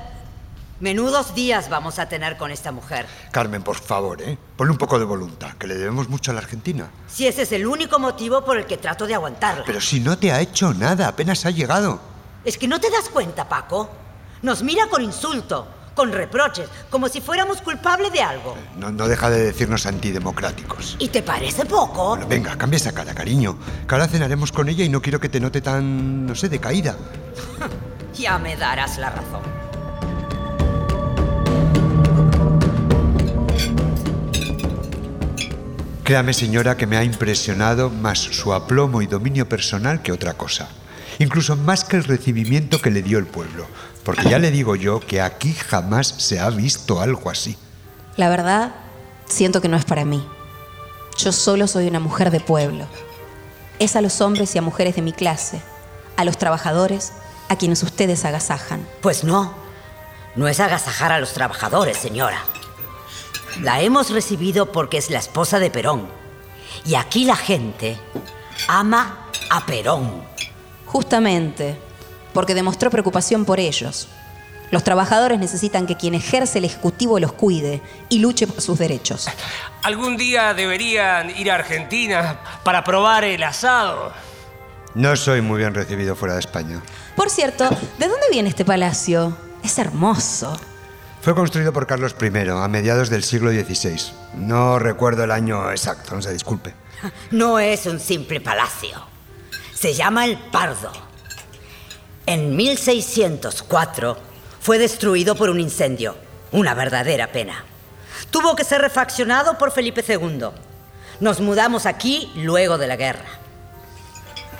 [0.79, 3.05] menudos días vamos a tener con esta mujer.
[3.31, 4.37] Carmen, por favor, ¿eh?
[4.55, 6.89] Ponle un poco de voluntad, que le debemos mucho a la Argentina.
[7.07, 9.63] Si ese es el único motivo por el que trato de aguantarla.
[9.65, 11.99] Pero si no te ha hecho nada, apenas ha llegado.
[12.45, 13.89] Es que no te das cuenta, Paco.
[14.41, 18.57] Nos mira con insulto, con reproches, como si fuéramos culpables de algo.
[18.77, 20.95] No, no deja de decirnos antidemocráticos.
[20.99, 22.09] ¿Y te parece poco?
[22.09, 23.57] Bueno, venga, cambia esa cara, cariño.
[23.87, 26.97] Que ahora cenaremos con ella y no quiero que te note tan, no sé, decaída.
[28.13, 29.41] ya me darás la razón.
[36.03, 40.67] Créame, señora, que me ha impresionado más su aplomo y dominio personal que otra cosa.
[41.19, 43.67] Incluso más que el recibimiento que le dio el pueblo.
[44.03, 47.57] Porque ya le digo yo que aquí jamás se ha visto algo así.
[48.17, 48.73] La verdad,
[49.25, 50.27] siento que no es para mí.
[51.17, 52.85] Yo solo soy una mujer de pueblo.
[53.79, 55.61] Es a los hombres y a mujeres de mi clase,
[56.17, 57.13] a los trabajadores,
[57.49, 58.85] a quienes ustedes agasajan.
[59.01, 59.53] Pues no,
[60.35, 62.43] no es agasajar a los trabajadores, señora.
[63.61, 66.07] La hemos recibido porque es la esposa de Perón.
[66.85, 67.97] Y aquí la gente
[68.67, 70.23] ama a Perón.
[70.87, 71.79] Justamente,
[72.33, 74.07] porque demostró preocupación por ellos.
[74.71, 79.27] Los trabajadores necesitan que quien ejerce el Ejecutivo los cuide y luche por sus derechos.
[79.83, 84.11] Algún día deberían ir a Argentina para probar el asado.
[84.95, 86.81] No soy muy bien recibido fuera de España.
[87.15, 89.37] Por cierto, ¿de dónde viene este palacio?
[89.63, 90.59] Es hermoso.
[91.21, 94.11] Fue construido por Carlos I a mediados del siglo XVI.
[94.35, 96.73] No recuerdo el año exacto, no se disculpe.
[97.31, 99.05] No es un simple palacio.
[99.73, 100.91] Se llama el Pardo.
[102.25, 104.17] En 1604
[104.61, 106.15] fue destruido por un incendio.
[106.53, 107.65] Una verdadera pena.
[108.31, 110.45] Tuvo que ser refaccionado por Felipe II.
[111.19, 113.25] Nos mudamos aquí luego de la guerra.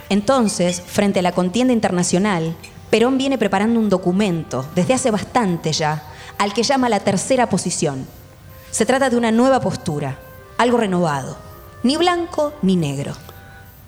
[0.10, 2.56] Entonces, frente a la contienda internacional,
[2.89, 6.04] Perón viene preparando un documento, desde hace bastante ya,
[6.38, 8.06] al que llama la tercera posición.
[8.71, 10.19] Se trata de una nueva postura,
[10.58, 11.38] algo renovado,
[11.82, 13.13] ni blanco ni negro.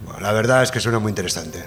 [0.04, 1.66] Bueno, la verdad es que suena muy interesante.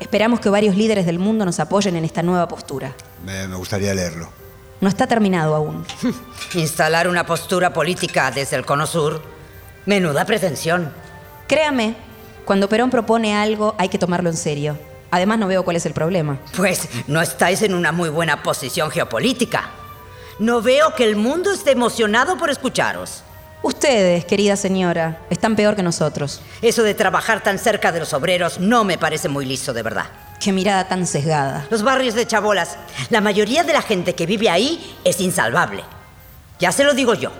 [0.00, 2.94] Esperamos que varios líderes del mundo nos apoyen en esta nueva postura.
[3.24, 4.28] Me, me gustaría leerlo.
[4.80, 5.84] No está terminado aún.
[6.54, 9.22] Instalar una postura política desde el Cono Sur.
[9.86, 10.92] Menuda pretensión.
[11.46, 11.96] Créame,
[12.44, 14.78] cuando Perón propone algo hay que tomarlo en serio.
[15.10, 16.38] Además no veo cuál es el problema.
[16.56, 19.70] Pues no estáis en una muy buena posición geopolítica.
[20.38, 23.22] No veo que el mundo esté emocionado por escucharos.
[23.62, 26.40] Ustedes, querida señora, están peor que nosotros.
[26.62, 30.06] Eso de trabajar tan cerca de los obreros no me parece muy listo, de verdad.
[30.40, 31.66] Qué mirada tan sesgada.
[31.70, 32.76] Los barrios de Chabolas,
[33.10, 35.82] la mayoría de la gente que vive ahí es insalvable.
[36.60, 37.32] Ya se lo digo yo.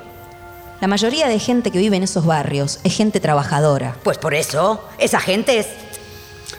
[0.81, 3.95] La mayoría de gente que vive en esos barrios es gente trabajadora.
[4.03, 5.67] Pues por eso, esa gente es...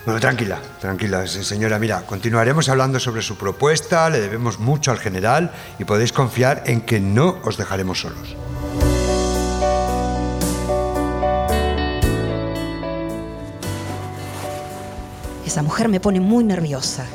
[0.06, 1.78] Bueno, tranquila, tranquila, se- señora.
[1.78, 6.82] Mira, continuaremos hablando sobre su propuesta, le debemos mucho al general y podéis confiar en
[6.82, 8.36] que no os dejaremos solos.
[15.48, 17.06] Esa mujer me pone muy nerviosa.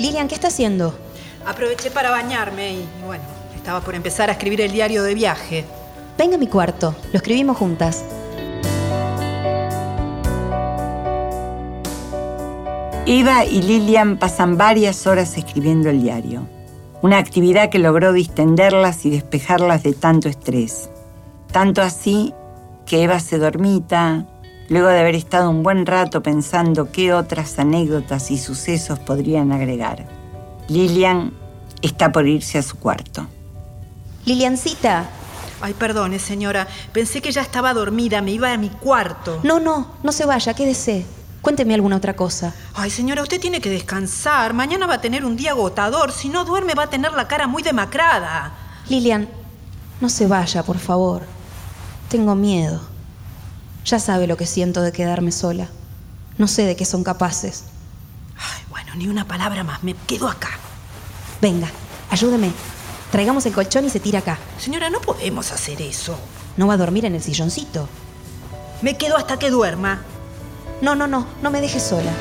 [0.00, 0.98] Lilian, ¿qué está haciendo?
[1.46, 3.22] Aproveché para bañarme y bueno,
[3.54, 5.64] estaba por empezar a escribir el diario de viaje.
[6.18, 8.04] Venga a mi cuarto, lo escribimos juntas.
[13.06, 16.48] Eva y Lilian pasan varias horas escribiendo el diario,
[17.00, 20.90] una actividad que logró distenderlas y despejarlas de tanto estrés.
[21.52, 22.34] Tanto así
[22.86, 24.26] que Eva se dormita,
[24.72, 30.06] luego de haber estado un buen rato pensando qué otras anécdotas y sucesos podrían agregar.
[30.68, 31.34] Lilian
[31.82, 33.26] está por irse a su cuarto.
[34.24, 35.10] Liliancita.
[35.60, 36.66] Ay, perdone, señora.
[36.92, 39.40] Pensé que ya estaba dormida, me iba a mi cuarto.
[39.42, 41.04] No, no, no se vaya, quédese.
[41.42, 42.54] Cuénteme alguna otra cosa.
[42.74, 44.54] Ay, señora, usted tiene que descansar.
[44.54, 46.12] Mañana va a tener un día agotador.
[46.12, 48.54] Si no duerme, va a tener la cara muy demacrada.
[48.88, 49.28] Lilian,
[50.00, 51.22] no se vaya, por favor.
[52.08, 52.91] Tengo miedo.
[53.84, 55.68] Ya sabe lo que siento de quedarme sola.
[56.38, 57.64] No sé de qué son capaces.
[58.36, 59.82] Ay, bueno, ni una palabra más.
[59.82, 60.50] Me quedo acá.
[61.40, 61.68] Venga,
[62.10, 62.52] ayúdeme.
[63.10, 64.38] Traigamos el colchón y se tira acá.
[64.58, 66.16] Señora, no podemos hacer eso.
[66.56, 67.88] ¿No va a dormir en el silloncito?
[68.80, 70.02] Me quedo hasta que duerma.
[70.80, 72.12] No, no, no, no me dejes sola.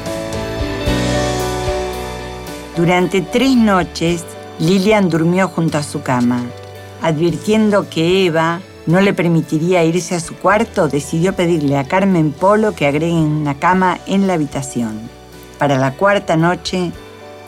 [2.75, 4.23] Durante tres noches,
[4.59, 6.43] Lilian durmió junto a su cama.
[7.01, 12.73] Advirtiendo que Eva no le permitiría irse a su cuarto, decidió pedirle a Carmen Polo
[12.73, 15.09] que agreguen una cama en la habitación.
[15.59, 16.91] Para la cuarta noche,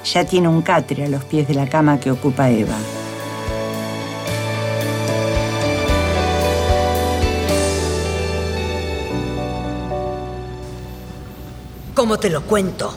[0.04, 2.78] ya tiene un catre a los pies de la cama que ocupa Eva.
[11.96, 12.93] Como te lo cuento,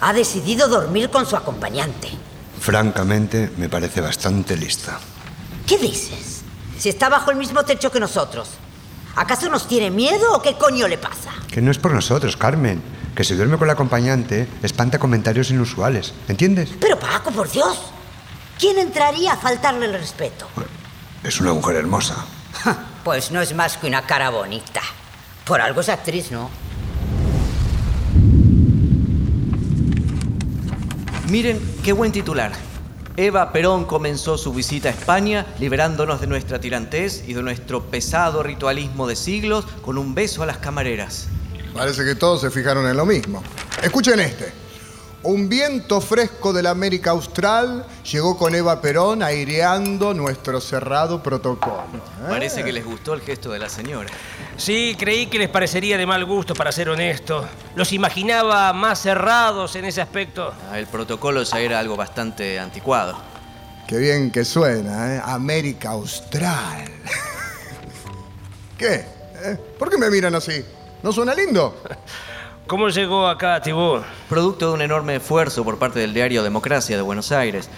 [0.00, 2.08] ha decidido dormir con su acompañante.
[2.58, 4.98] Francamente, me parece bastante lista.
[5.66, 6.41] ¿Qué dices?
[6.82, 8.48] Si está bajo el mismo techo que nosotros.
[9.14, 11.30] ¿Acaso nos tiene miedo o qué coño le pasa?
[11.46, 12.82] Que no es por nosotros, Carmen.
[13.14, 16.12] Que si duerme con la acompañante, espanta comentarios inusuales.
[16.26, 16.70] ¿Entiendes?
[16.80, 17.78] Pero Paco, por Dios.
[18.58, 20.48] ¿Quién entraría a faltarle el respeto?
[21.22, 22.16] Es una mujer hermosa.
[23.04, 24.82] Pues no es más que una cara bonita.
[25.44, 26.50] Por algo es actriz, ¿no?
[31.28, 32.50] Miren qué buen titular.
[33.16, 38.42] Eva Perón comenzó su visita a España liberándonos de nuestra tirantez y de nuestro pesado
[38.42, 41.28] ritualismo de siglos con un beso a las camareras.
[41.74, 43.42] Parece que todos se fijaron en lo mismo.
[43.82, 44.61] Escuchen este.
[45.24, 51.84] Un viento fresco de la América Austral llegó con Eva Perón aireando nuestro cerrado protocolo.
[52.28, 54.10] Parece que les gustó el gesto de la señora.
[54.56, 57.46] Sí, creí que les parecería de mal gusto, para ser honesto.
[57.76, 60.52] Los imaginaba más cerrados en ese aspecto.
[60.68, 63.16] Ah, El protocolo ya era algo bastante anticuado.
[63.86, 65.22] Qué bien que suena, ¿eh?
[65.24, 66.84] América Austral.
[68.76, 69.06] ¿Qué?
[69.44, 69.56] ¿Eh?
[69.78, 70.64] ¿Por qué me miran así?
[71.00, 71.80] ¿No suena lindo?
[72.72, 74.00] ¿Cómo llegó acá, Tibú?
[74.30, 77.68] Producto de un enorme esfuerzo por parte del diario Democracia de Buenos Aires.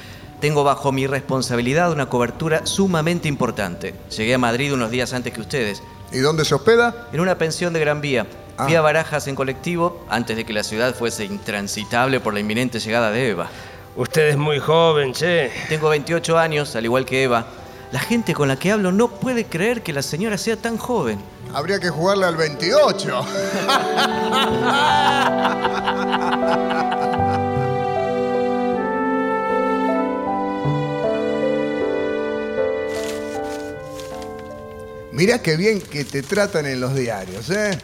[0.40, 3.97] Tengo bajo mi responsabilidad una cobertura sumamente importante.
[4.16, 5.82] Llegué a Madrid unos días antes que ustedes.
[6.12, 7.09] ¿Y dónde se hospeda?
[7.12, 8.28] En una pensión de Gran Vía.
[8.57, 8.66] Ah.
[8.66, 12.78] Fui a Barajas en colectivo antes de que la ciudad fuese intransitable por la inminente
[12.78, 13.49] llegada de Eva.
[13.97, 15.51] Usted es muy joven, che.
[15.68, 17.47] Tengo 28 años, al igual que Eva.
[17.95, 21.20] La gente con la que hablo no puede creer que la señora sea tan joven.
[21.53, 23.24] Habría que jugarle al 28.
[35.12, 37.78] Mirá qué bien que te tratan en los diarios, ¿eh?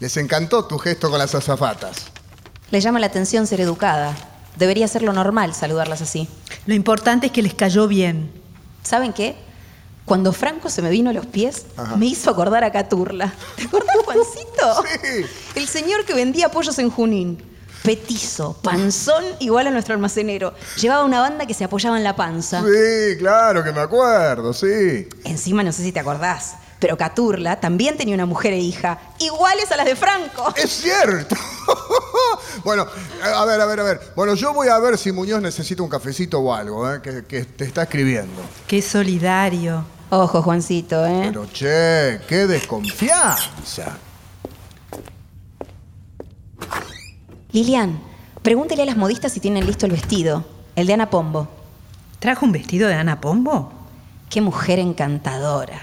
[0.00, 2.06] Les encantó tu gesto con las azafatas.
[2.72, 4.16] Le llama la atención ser educada.
[4.56, 6.28] Debería ser lo normal saludarlas así.
[6.66, 8.32] Lo importante es que les cayó bien.
[8.82, 9.43] ¿Saben qué?
[10.04, 11.64] Cuando Franco se me vino a los pies,
[11.96, 13.32] me hizo acordar a Caturla.
[13.56, 14.84] ¿Te acordás, Juancito?
[15.02, 15.24] Sí.
[15.54, 17.42] El señor que vendía pollos en Junín.
[17.82, 20.54] Petizo, panzón, igual a nuestro almacenero.
[20.80, 22.62] Llevaba una banda que se apoyaba en la panza.
[22.62, 25.06] Sí, claro que me acuerdo, sí.
[25.24, 29.70] Encima, no sé si te acordás, pero Caturla también tenía una mujer e hija, iguales
[29.70, 30.54] a las de Franco.
[30.56, 31.36] Es cierto.
[32.64, 32.86] bueno,
[33.22, 34.00] a ver, a ver, a ver.
[34.16, 37.02] Bueno, yo voy a ver si Muñoz necesita un cafecito o algo, ¿eh?
[37.02, 38.40] que, que te está escribiendo.
[38.66, 39.84] Qué solidario.
[40.10, 41.24] Ojo, Juancito, ¿eh?
[41.26, 43.98] Pero che, qué desconfianza.
[47.52, 48.00] Lilian,
[48.42, 50.44] pregúntele a las modistas si tienen listo el vestido.
[50.76, 51.48] El de Ana Pombo.
[52.18, 53.72] ¿Trajo un vestido de Ana Pombo?
[54.28, 55.80] Qué mujer encantadora.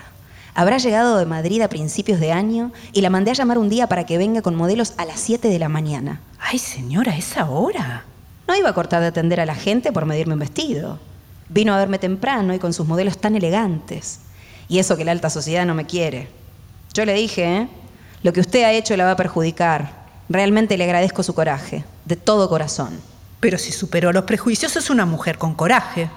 [0.53, 3.87] Habrá llegado de Madrid a principios de año y la mandé a llamar un día
[3.87, 6.19] para que venga con modelos a las 7 de la mañana.
[6.39, 8.03] Ay, señora, ¿esa hora?
[8.47, 10.99] No iba a cortar de atender a la gente por medirme un vestido.
[11.53, 14.21] Vino a verme temprano y con sus modelos tan elegantes.
[14.69, 16.29] Y eso que la alta sociedad no me quiere.
[16.93, 17.67] Yo le dije, ¿eh?
[18.23, 20.01] Lo que usted ha hecho la va a perjudicar.
[20.29, 23.01] Realmente le agradezco su coraje, de todo corazón.
[23.41, 26.09] Pero si superó los prejuicios es una mujer con coraje.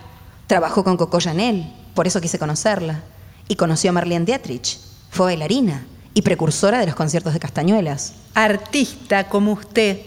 [0.47, 3.03] Trabajó con Coco Chanel, por eso quise conocerla.
[3.49, 4.79] Y conoció a Marlene Dietrich.
[5.11, 8.15] Fue bailarina y precursora de los conciertos de Castañuelas.
[8.35, 9.99] Artista como usted.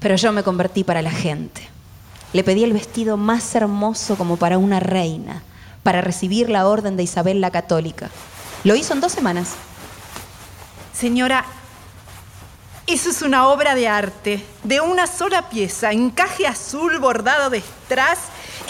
[0.00, 1.75] Pero yo me convertí para la gente.
[2.32, 5.42] Le pedí el vestido más hermoso como para una reina,
[5.82, 8.10] para recibir la orden de Isabel la Católica.
[8.64, 9.54] Lo hizo en dos semanas.
[10.92, 11.44] Señora,
[12.86, 18.18] eso es una obra de arte, de una sola pieza, encaje azul bordado de strass,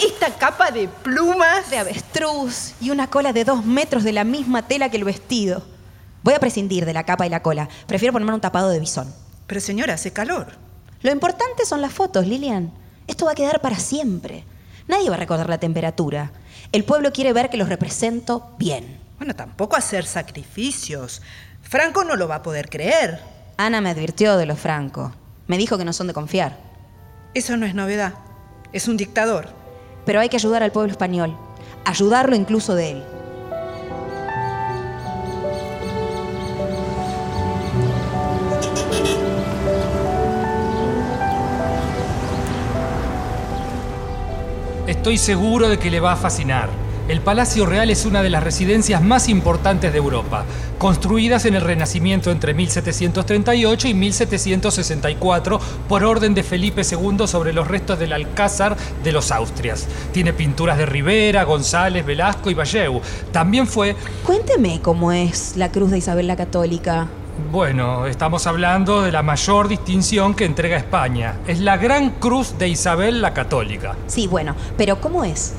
[0.03, 1.69] esta capa de plumas.
[1.69, 5.63] De avestruz y una cola de dos metros de la misma tela que el vestido.
[6.23, 7.69] Voy a prescindir de la capa y la cola.
[7.85, 9.13] Prefiero ponerme un tapado de bisón.
[9.45, 10.47] Pero señora, hace calor.
[11.01, 12.71] Lo importante son las fotos, Lilian.
[13.07, 14.43] Esto va a quedar para siempre.
[14.87, 16.31] Nadie va a recordar la temperatura.
[16.71, 18.99] El pueblo quiere ver que los represento bien.
[19.17, 21.21] Bueno, tampoco hacer sacrificios.
[21.61, 23.19] Franco no lo va a poder creer.
[23.57, 25.13] Ana me advirtió de los Franco.
[25.47, 26.57] Me dijo que no son de confiar.
[27.33, 28.13] Eso no es novedad.
[28.73, 29.49] Es un dictador.
[30.05, 31.37] Pero hay que ayudar al pueblo español.
[31.85, 33.03] Ayudarlo incluso de él.
[45.07, 46.67] Estoy seguro de que le va a fascinar.
[47.07, 50.43] El Palacio Real es una de las residencias más importantes de Europa,
[50.77, 57.69] construidas en el Renacimiento entre 1738 y 1764 por orden de Felipe II sobre los
[57.69, 59.87] restos del Alcázar de los Austrias.
[60.11, 62.99] Tiene pinturas de Rivera, González, Velasco y Valleu.
[63.31, 63.95] También fue...
[64.25, 67.07] Cuénteme cómo es la cruz de Isabel la Católica.
[67.37, 71.35] Bueno, estamos hablando de la mayor distinción que entrega España.
[71.45, 73.95] Es la Gran Cruz de Isabel la Católica.
[74.07, 75.53] Sí, bueno, pero ¿cómo es?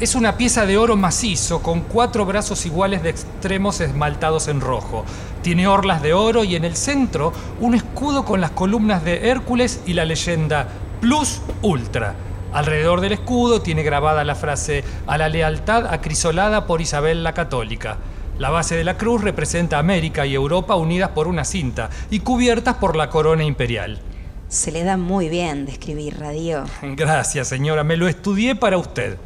[0.00, 5.04] Es una pieza de oro macizo con cuatro brazos iguales de extremos esmaltados en rojo.
[5.42, 9.82] Tiene orlas de oro y en el centro un escudo con las columnas de Hércules
[9.86, 10.66] y la leyenda
[11.00, 12.16] Plus Ultra.
[12.52, 17.98] Alrededor del escudo tiene grabada la frase a la lealtad acrisolada por Isabel la Católica.
[18.40, 22.76] La base de la cruz representa América y Europa unidas por una cinta y cubiertas
[22.76, 24.00] por la corona imperial.
[24.48, 26.64] Se le da muy bien describir, Radio.
[26.80, 27.84] Gracias, señora.
[27.84, 29.18] Me lo estudié para usted.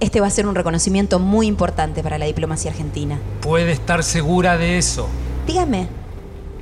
[0.00, 3.18] Este va a ser un reconocimiento muy importante para la diplomacia argentina.
[3.42, 5.10] Puede estar segura de eso.
[5.46, 5.86] Dígame,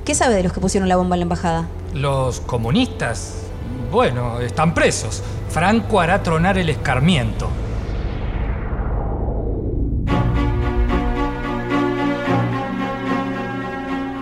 [0.03, 1.69] ¿qué sabe de los que pusieron la bomba en la embajada?
[1.93, 3.43] Los comunistas,
[3.93, 5.23] bueno, están presos.
[5.47, 7.47] Franco hará tronar el escarmiento.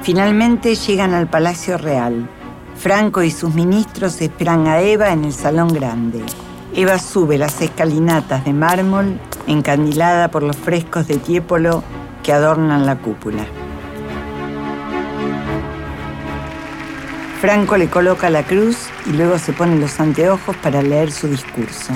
[0.03, 2.27] Finalmente llegan al Palacio Real.
[2.75, 6.23] Franco y sus ministros esperan a Eva en el Salón Grande.
[6.73, 11.83] Eva sube las escalinatas de mármol encandilada por los frescos de Tiepolo
[12.23, 13.45] que adornan la cúpula.
[17.39, 21.93] Franco le coloca la cruz y luego se pone los anteojos para leer su discurso.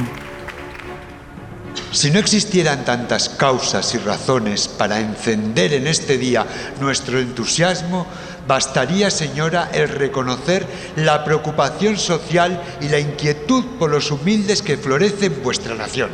[1.96, 6.46] Si no existieran tantas causas y razones para encender en este día
[6.82, 8.06] nuestro entusiasmo,
[8.46, 10.68] bastaría, señora, el reconocer
[10.98, 16.10] la preocupación social y la inquietud por los humildes que florecen en vuestra nación.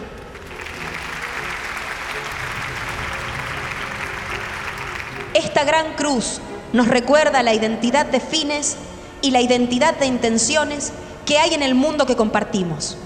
[5.34, 6.42] Esta gran cruz
[6.74, 8.78] nos recuerda la identidad de fines
[9.24, 10.94] y la identidad de intenciones
[11.26, 12.98] que hay en el mundo que compartimos.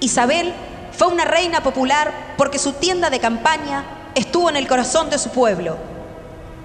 [0.00, 0.52] Isabel
[0.96, 3.84] fue una reina popular porque su tienda de campaña
[4.14, 5.76] estuvo en el corazón de su pueblo.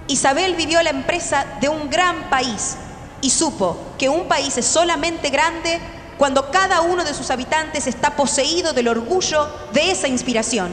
[0.08, 2.78] Isabel vivió la empresa de un gran país
[3.22, 5.80] y supo que un país es solamente grande
[6.18, 10.70] cuando cada uno de sus habitantes está poseído del orgullo de esa inspiración.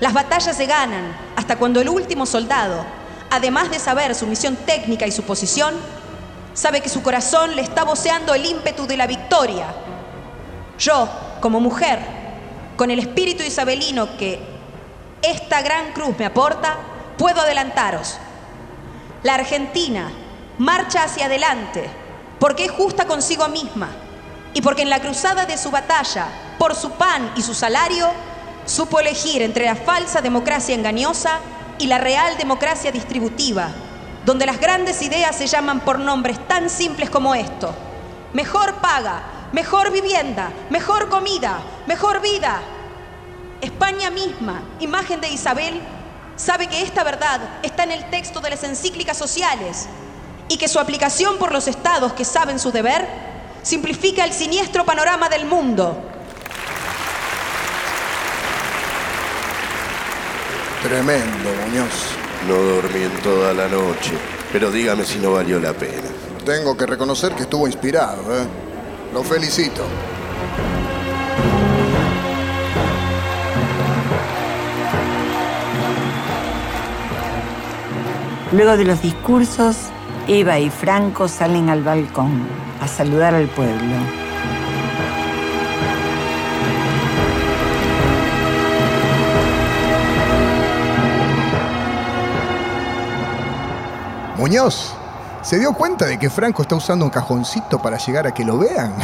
[0.00, 2.84] Las batallas se ganan hasta cuando el último soldado,
[3.30, 5.74] además de saber su misión técnica y su posición,
[6.54, 9.66] sabe que su corazón le está voceando el ímpetu de la victoria.
[10.78, 11.08] Yo,
[11.40, 12.21] como mujer,
[12.76, 14.38] con el espíritu isabelino que
[15.22, 16.76] esta gran cruz me aporta,
[17.16, 18.18] puedo adelantaros.
[19.22, 20.10] La Argentina
[20.58, 21.88] marcha hacia adelante
[22.38, 23.88] porque es justa consigo misma
[24.54, 26.26] y porque en la cruzada de su batalla
[26.58, 28.10] por su pan y su salario
[28.66, 31.38] supo elegir entre la falsa democracia engañosa
[31.78, 33.70] y la real democracia distributiva,
[34.24, 37.74] donde las grandes ideas se llaman por nombres tan simples como esto.
[38.32, 42.60] Mejor paga, mejor vivienda, mejor comida, mejor vida.
[43.60, 45.80] España misma, imagen de Isabel,
[46.36, 49.86] sabe que esta verdad está en el texto de las encíclicas sociales
[50.48, 53.06] y que su aplicación por los estados que saben su deber
[53.62, 55.96] simplifica el siniestro panorama del mundo.
[60.82, 62.16] Tremendo, Muñoz.
[62.48, 64.10] No dormí en toda la noche,
[64.52, 66.08] pero dígame si no valió la pena.
[66.44, 68.71] Tengo que reconocer que estuvo inspirado, ¿eh?
[69.12, 69.84] Lo felicito.
[78.52, 79.76] Luego de los discursos,
[80.28, 82.46] Eva y Franco salen al balcón
[82.80, 83.96] a saludar al pueblo.
[94.36, 94.94] Muñoz,
[95.42, 98.58] ¿se dio cuenta de que Franco está usando un cajoncito para llegar a que lo
[98.58, 98.94] vean?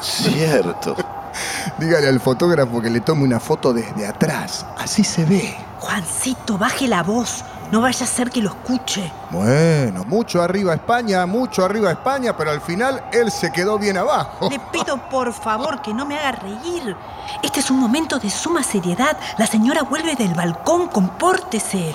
[0.00, 0.96] Cierto.
[1.78, 4.64] Dígale al fotógrafo que le tome una foto desde atrás.
[4.78, 5.56] Así se ve.
[5.80, 7.44] Juancito, baje la voz.
[7.72, 9.10] No vaya a ser que lo escuche.
[9.30, 14.48] Bueno, mucho arriba España, mucho arriba España, pero al final él se quedó bien abajo.
[14.50, 16.96] Le pido por favor que no me haga reír.
[17.42, 19.16] Este es un momento de suma seriedad.
[19.38, 21.92] La señora vuelve del balcón, compórtese.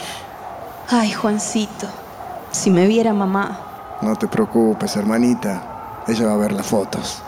[0.89, 1.87] Ay, Juancito,
[2.51, 3.59] si me viera mamá.
[4.01, 6.03] No te preocupes, hermanita.
[6.07, 7.21] Ella va a ver las fotos.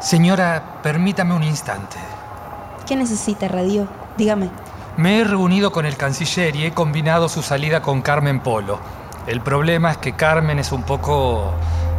[0.00, 1.96] Señora, permítame un instante.
[2.86, 3.86] ¿Qué necesita, Radio?
[4.16, 4.50] Dígame.
[4.96, 8.78] Me he reunido con el canciller y he combinado su salida con Carmen Polo.
[9.26, 11.52] El problema es que Carmen es un poco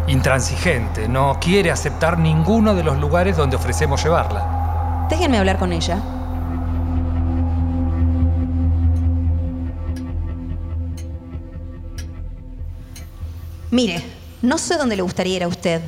[0.07, 5.07] intransigente, no quiere aceptar ninguno de los lugares donde ofrecemos llevarla.
[5.09, 5.99] Déjenme hablar con ella.
[13.75, 14.01] Mire,
[14.41, 15.81] no sé dónde le gustaría ir a usted.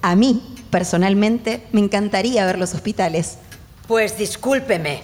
[0.00, 3.36] A mí, personalmente, me encantaría ver los hospitales.
[3.86, 5.02] Pues discúlpeme,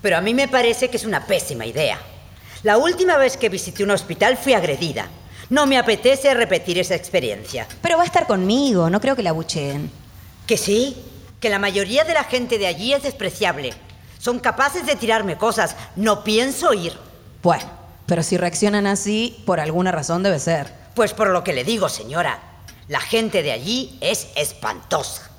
[0.00, 1.98] pero a mí me parece que es una pésima idea.
[2.62, 5.08] La última vez que visité un hospital fui agredida.
[5.50, 7.66] No me apetece repetir esa experiencia.
[7.82, 9.90] Pero va a estar conmigo, no creo que la bucheen.
[10.46, 10.96] ¿Que sí?
[11.40, 13.74] Que la mayoría de la gente de allí es despreciable.
[14.18, 15.76] Son capaces de tirarme cosas.
[15.94, 16.94] No pienso ir.
[17.42, 17.64] Bueno,
[18.06, 20.79] pero si reaccionan así, por alguna razón debe ser.
[20.94, 22.40] Pues por lo que le digo, señora.
[22.88, 25.30] La gente de allí es espantosa.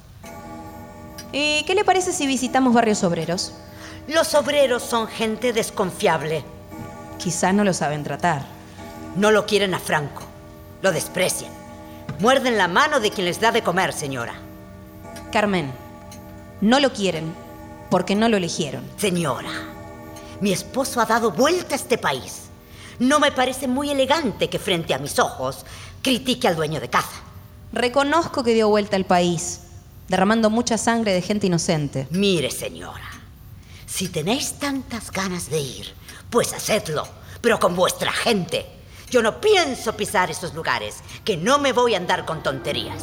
[1.33, 3.53] ¿Y qué le parece si visitamos barrios obreros?
[4.07, 6.43] Los obreros son gente desconfiable.
[7.17, 8.43] Quizá no lo saben tratar.
[9.15, 10.23] No lo quieren a Franco.
[10.81, 11.51] Lo desprecian.
[12.19, 14.33] Muerden la mano de quien les da de comer, señora.
[15.31, 15.71] Carmen,
[16.61, 17.33] no lo quieren
[17.89, 18.83] porque no lo eligieron.
[18.97, 19.49] Señora,
[20.39, 22.50] mi esposo ha dado vuelta a este país.
[23.01, 25.65] No me parece muy elegante que frente a mis ojos
[26.03, 27.23] critique al dueño de casa.
[27.73, 29.61] Reconozco que dio vuelta al país,
[30.07, 32.07] derramando mucha sangre de gente inocente.
[32.11, 33.09] Mire, señora,
[33.87, 35.91] si tenéis tantas ganas de ir,
[36.29, 37.07] pues hacedlo,
[37.41, 38.67] pero con vuestra gente.
[39.09, 43.01] Yo no pienso pisar esos lugares, que no me voy a andar con tonterías.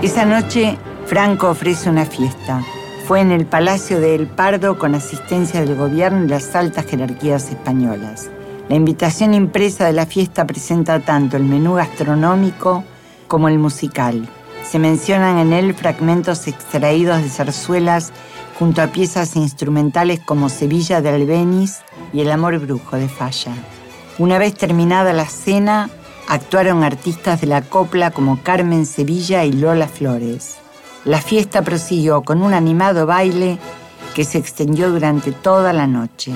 [0.00, 2.64] Esa noche, Franco ofrece una fiesta.
[3.06, 7.50] Fue en el Palacio de El Pardo con asistencia del gobierno y las altas jerarquías
[7.50, 8.30] españolas.
[8.70, 12.84] La invitación impresa de la fiesta presenta tanto el menú gastronómico
[13.28, 14.26] como el musical.
[14.62, 18.10] Se mencionan en él fragmentos extraídos de zarzuelas
[18.58, 21.82] junto a piezas instrumentales como Sevilla de Albeniz
[22.14, 23.52] y El amor brujo de Falla.
[24.18, 25.90] Una vez terminada la cena,
[26.28, 30.63] actuaron artistas de la copla como Carmen Sevilla y Lola Flores.
[31.04, 33.58] La fiesta prosiguió con un animado baile
[34.14, 36.32] que se extendió durante toda la noche.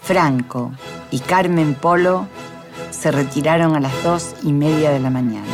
[0.00, 0.72] Franco
[1.10, 2.26] y Carmen Polo
[2.90, 5.46] se retiraron a las dos y media de la mañana.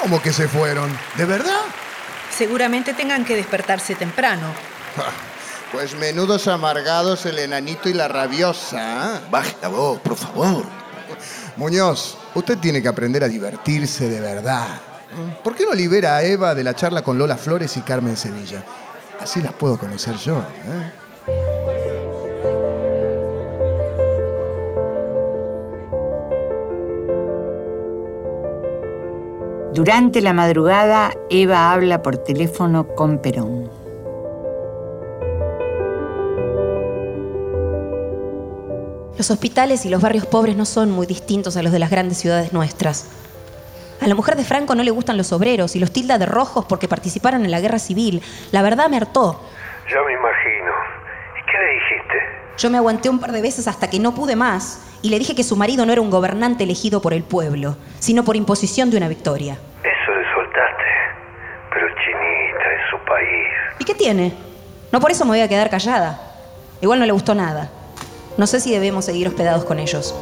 [0.00, 0.90] ¿Cómo que se fueron?
[1.18, 1.60] ¿De verdad?
[2.30, 4.46] Seguramente tengan que despertarse temprano.
[5.70, 9.16] Pues menudos amargados el enanito y la rabiosa.
[9.16, 9.20] ¿eh?
[9.30, 10.64] Baje la voz, por favor.
[11.56, 14.80] Muñoz, usted tiene que aprender a divertirse de verdad.
[15.42, 18.64] ¿Por qué no libera a Eva de la charla con Lola Flores y Carmen Sevilla?
[19.20, 20.38] Así las puedo conocer yo.
[20.38, 21.00] ¿eh?
[29.74, 33.79] Durante la madrugada, Eva habla por teléfono con Perón.
[39.20, 42.16] Los hospitales y los barrios pobres no son muy distintos a los de las grandes
[42.16, 43.06] ciudades nuestras.
[44.00, 46.64] A la mujer de Franco no le gustan los obreros y los tilda de rojos
[46.64, 48.22] porque participaron en la guerra civil.
[48.50, 49.38] La verdad me hartó.
[49.90, 50.72] Ya me imagino.
[51.38, 52.18] ¿Y qué le dijiste?
[52.56, 55.34] Yo me aguanté un par de veces hasta que no pude más y le dije
[55.34, 58.96] que su marido no era un gobernante elegido por el pueblo, sino por imposición de
[58.96, 59.52] una victoria.
[59.82, 60.84] Eso le soltaste.
[61.74, 63.48] Pero Chinita es su país.
[63.80, 64.32] ¿Y qué tiene?
[64.90, 66.18] No por eso me voy a quedar callada.
[66.80, 67.70] Igual no le gustó nada.
[68.40, 70.14] No sé si debemos seguir hospedados con ellos.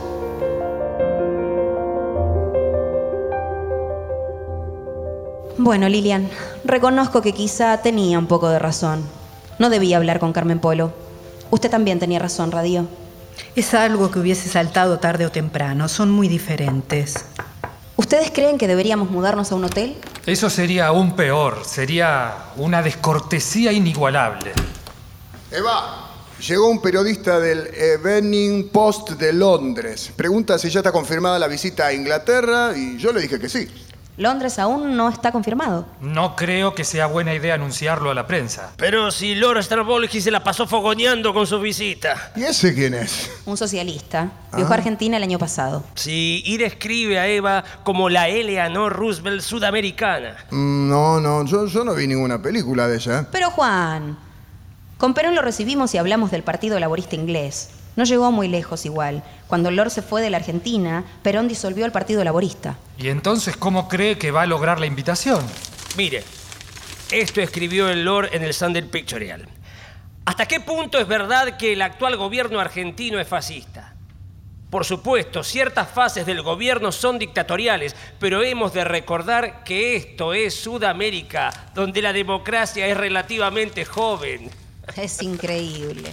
[5.56, 6.28] Bueno, Lilian,
[6.64, 9.04] reconozco que quizá tenía un poco de razón.
[9.60, 10.92] No debía hablar con Carmen Polo.
[11.52, 12.88] Usted también tenía razón, Radio.
[13.54, 15.86] Es algo que hubiese saltado tarde o temprano.
[15.86, 17.24] Son muy diferentes.
[17.94, 19.96] ¿Ustedes creen que deberíamos mudarnos a un hotel?
[20.26, 21.62] Eso sería aún peor.
[21.64, 24.50] Sería una descortesía inigualable.
[25.52, 26.07] Eva,
[26.40, 30.12] llegó un periodista del Evening Post de Londres.
[30.16, 33.68] Pregunta si ya está confirmada la visita a Inglaterra y yo le dije que sí.
[34.16, 35.86] Londres aún no está confirmado.
[36.00, 38.72] No creo que sea buena idea anunciarlo a la prensa.
[38.76, 42.32] Pero si Lord Starbolgi se la pasó fogoneando con su visita.
[42.34, 43.30] ¿Y ese quién es?
[43.46, 44.28] Un socialista.
[44.56, 45.84] Viajó a Argentina el año pasado.
[45.94, 50.36] Sí, y describe a Eva como la Eleanor Roosevelt sudamericana.
[50.50, 53.28] Mm, No, no, yo, yo no vi ninguna película de ella.
[53.30, 54.18] Pero Juan,
[54.98, 57.70] con Perón lo recibimos y hablamos del Partido Laborista Inglés.
[57.94, 59.22] No llegó muy lejos igual.
[59.46, 62.76] Cuando Lord se fue de la Argentina, Perón disolvió el Partido Laborista.
[62.98, 65.44] ¿Y entonces cómo cree que va a lograr la invitación?
[65.96, 66.24] Mire,
[67.12, 69.48] esto escribió el Lord en el Sunday Pictorial.
[70.24, 73.94] ¿Hasta qué punto es verdad que el actual gobierno argentino es fascista?
[74.68, 80.54] Por supuesto, ciertas fases del gobierno son dictatoriales, pero hemos de recordar que esto es
[80.54, 84.50] Sudamérica, donde la democracia es relativamente joven.
[84.96, 86.10] Es increíble.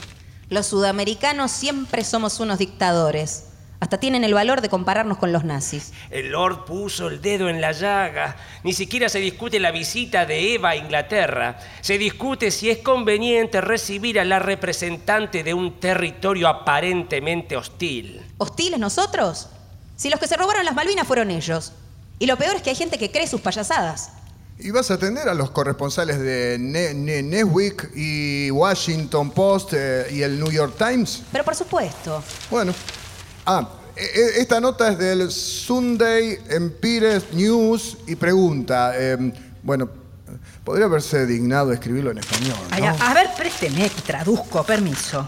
[0.49, 3.45] Los sudamericanos siempre somos unos dictadores.
[3.79, 5.91] Hasta tienen el valor de compararnos con los nazis.
[6.09, 8.37] El Lord puso el dedo en la llaga.
[8.63, 11.59] Ni siquiera se discute la visita de Eva a Inglaterra.
[11.81, 18.21] Se discute si es conveniente recibir a la representante de un territorio aparentemente hostil.
[18.37, 19.49] ¿Hostiles nosotros?
[19.95, 21.73] Si los que se robaron las Malvinas fueron ellos.
[22.17, 24.11] Y lo peor es que hay gente que cree sus payasadas.
[24.57, 30.07] ¿Y vas a atender a los corresponsales de Ne- Ne- Newsweek y Washington Post eh,
[30.11, 31.23] y el New York Times?
[31.31, 32.23] Pero por supuesto.
[32.49, 32.73] Bueno.
[33.45, 39.89] Ah, e- e- esta nota es del Sunday Empire News y pregunta, eh, bueno,
[40.63, 42.75] podría haberse dignado escribirlo en español, ¿no?
[42.75, 45.27] Ay, a, a ver, présteme, que traduzco, permiso.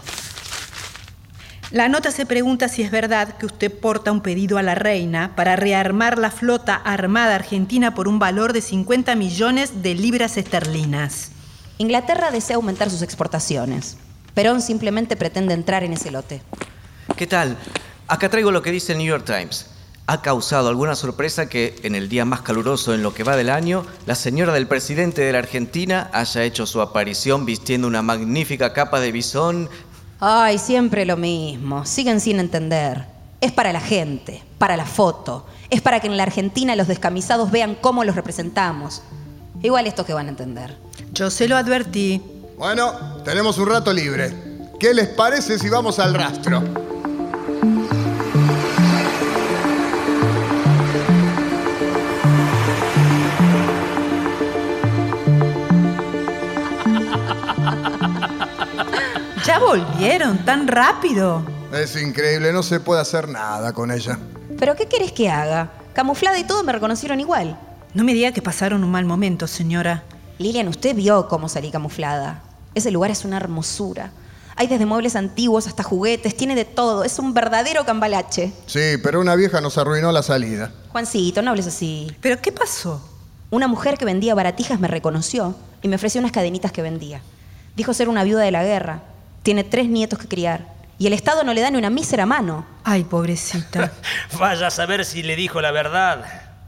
[1.70, 5.36] La nota se pregunta si es verdad que usted porta un pedido a la reina
[5.36, 11.30] para rearmar la flota armada argentina por un valor de 50 millones de libras esterlinas.
[11.76, 13.98] Inglaterra desea aumentar sus exportaciones.
[14.32, 16.40] Perón simplemente pretende entrar en ese lote.
[17.16, 17.58] ¿Qué tal?
[18.06, 19.66] Acá traigo lo que dice el New York Times.
[20.06, 23.50] Ha causado alguna sorpresa que en el día más caluroso en lo que va del
[23.50, 28.72] año, la señora del presidente de la Argentina haya hecho su aparición vistiendo una magnífica
[28.72, 29.68] capa de bisón.
[30.20, 31.84] Ay, siempre lo mismo.
[31.84, 33.06] Siguen sin entender.
[33.40, 35.46] Es para la gente, para la foto.
[35.70, 39.02] Es para que en la Argentina los descamisados vean cómo los representamos.
[39.62, 40.76] Igual estos que van a entender.
[41.12, 42.20] Yo se lo advertí.
[42.58, 42.92] Bueno,
[43.24, 44.32] tenemos un rato libre.
[44.80, 46.62] ¿Qué les parece si vamos al rastro?
[59.78, 61.42] Volvieron tan rápido?
[61.72, 64.18] Es increíble, no se puede hacer nada con ella.
[64.58, 65.70] ¿Pero qué querés que haga?
[65.92, 67.58] Camuflada y todo me reconocieron igual.
[67.94, 70.02] No me diga que pasaron un mal momento, señora.
[70.38, 72.42] Lilian, usted vio cómo salí camuflada.
[72.74, 74.10] Ese lugar es una hermosura.
[74.56, 77.04] Hay desde muebles antiguos hasta juguetes, tiene de todo.
[77.04, 78.52] Es un verdadero cambalache.
[78.66, 80.72] Sí, pero una vieja nos arruinó la salida.
[80.90, 82.10] Juancito, no hables así.
[82.20, 83.00] ¿Pero qué pasó?
[83.50, 87.20] Una mujer que vendía baratijas me reconoció y me ofreció unas cadenitas que vendía.
[87.76, 89.02] Dijo ser una viuda de la guerra.
[89.48, 90.66] Tiene tres nietos que criar.
[90.98, 92.66] Y el Estado no le da ni una mísera mano.
[92.84, 93.90] Ay, pobrecita.
[94.38, 96.22] Vaya a saber si le dijo la verdad.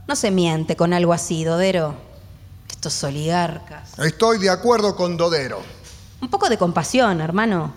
[0.07, 1.93] No se miente con algo así, Dodero.
[2.71, 3.99] Estos oligarcas.
[3.99, 5.61] Estoy de acuerdo con Dodero.
[6.21, 7.71] Un poco de compasión, hermano.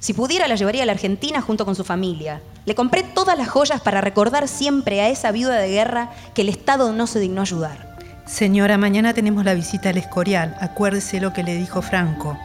[0.00, 2.42] Si pudiera, la llevaría a la Argentina junto con su familia.
[2.64, 6.48] Le compré todas las joyas para recordar siempre a esa viuda de guerra que el
[6.48, 7.96] Estado no se dignó ayudar.
[8.26, 10.56] Señora, mañana tenemos la visita al Escorial.
[10.60, 12.36] Acuérdese lo que le dijo Franco.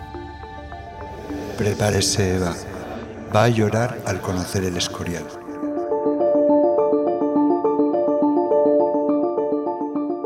[1.57, 2.53] Prepárese, Eva.
[3.35, 5.25] Va a llorar al conocer el Escorial.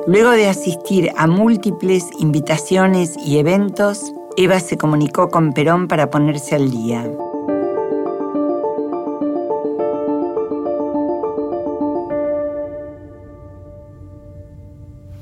[0.07, 6.55] Luego de asistir a múltiples invitaciones y eventos, Eva se comunicó con Perón para ponerse
[6.55, 7.09] al día.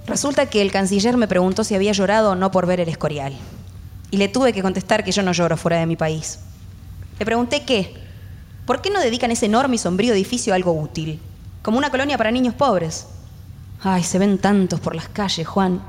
[0.07, 3.34] Resulta que el canciller me preguntó si había llorado o no por ver el Escorial.
[4.12, 6.43] Y le tuve que contestar que yo no lloro fuera de mi país.
[7.20, 7.93] Le pregunté qué.
[8.66, 11.20] ¿Por qué no dedican ese enorme y sombrío edificio a algo útil?
[11.62, 13.07] Como una colonia para niños pobres.
[13.84, 15.82] Ay, se ven tantos por las calles, Juan.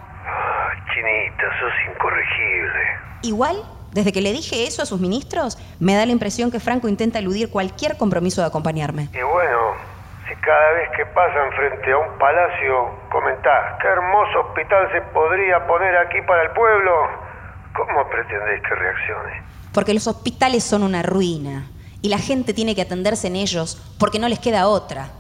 [0.93, 2.81] Chinita, sos incorregible.
[3.23, 3.63] Igual,
[3.93, 7.19] desde que le dije eso a sus ministros, me da la impresión que Franco intenta
[7.19, 9.09] eludir cualquier compromiso de acompañarme.
[9.13, 9.75] Y bueno,
[10.29, 15.67] si cada vez que pasan frente a un palacio comentás qué hermoso hospital se podría
[15.67, 17.30] poner aquí para el pueblo,
[17.75, 19.43] ¿cómo pretendéis que reaccione?
[19.73, 21.67] Porque los hospitales son una ruina
[22.03, 25.11] y la gente tiene que atenderse en ellos porque no les queda otra.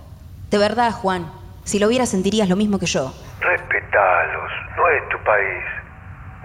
[0.51, 1.31] De verdad, Juan,
[1.65, 3.13] si lo vieras sentirías lo mismo que yo.
[3.41, 5.65] Respetalos, no es tu país.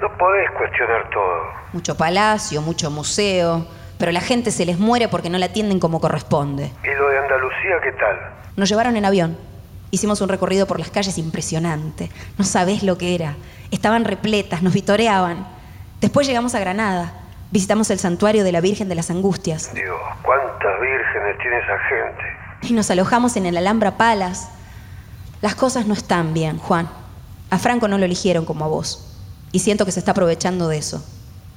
[0.01, 1.43] No podés cuestionar todo.
[1.73, 3.65] Mucho palacio, mucho museo,
[3.97, 6.71] pero la gente se les muere porque no la atienden como corresponde.
[6.83, 8.19] ¿Y lo de Andalucía qué tal?
[8.57, 9.37] Nos llevaron en avión.
[9.91, 12.09] Hicimos un recorrido por las calles impresionante.
[12.37, 13.35] No sabés lo que era.
[13.71, 15.47] Estaban repletas, nos vitoreaban.
[16.01, 17.13] Después llegamos a Granada.
[17.51, 19.73] Visitamos el santuario de la Virgen de las Angustias.
[19.73, 22.23] Dios, ¿cuántas vírgenes tiene esa gente?
[22.63, 24.47] Y nos alojamos en el Alhambra Palace.
[25.41, 26.89] Las cosas no están bien, Juan.
[27.49, 29.15] A Franco no lo eligieron como a vos.
[29.51, 31.05] Y siento que se está aprovechando de eso.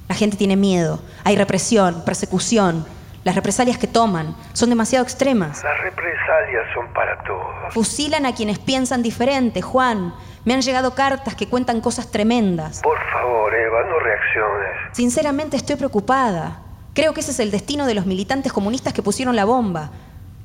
[0.07, 1.01] La gente tiene miedo.
[1.23, 2.85] Hay represión, persecución.
[3.23, 5.63] Las represalias que toman son demasiado extremas.
[5.63, 7.73] Las represalias son para todos.
[7.73, 10.13] Fusilan a quienes piensan diferente, Juan.
[10.49, 12.81] Me han llegado cartas que cuentan cosas tremendas.
[12.81, 14.71] Por favor, Eva, no reacciones.
[14.93, 16.61] Sinceramente estoy preocupada.
[16.95, 19.91] Creo que ese es el destino de los militantes comunistas que pusieron la bomba.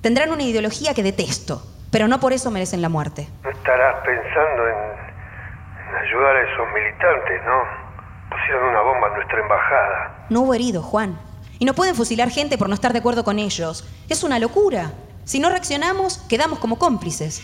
[0.02, 3.26] Tendrán una ideología que detesto, pero no por eso merecen la muerte.
[3.44, 4.76] No estarás pensando en,
[5.88, 7.62] en ayudar a esos militantes, ¿no?
[8.28, 10.26] Pusieron una bomba en nuestra embajada.
[10.28, 11.18] No hubo heridos, Juan.
[11.59, 13.88] Y no pueden fusilar gente por no estar de acuerdo con ellos.
[14.11, 14.92] Es una locura.
[15.24, 17.40] Si no reaccionamos, quedamos como cómplices.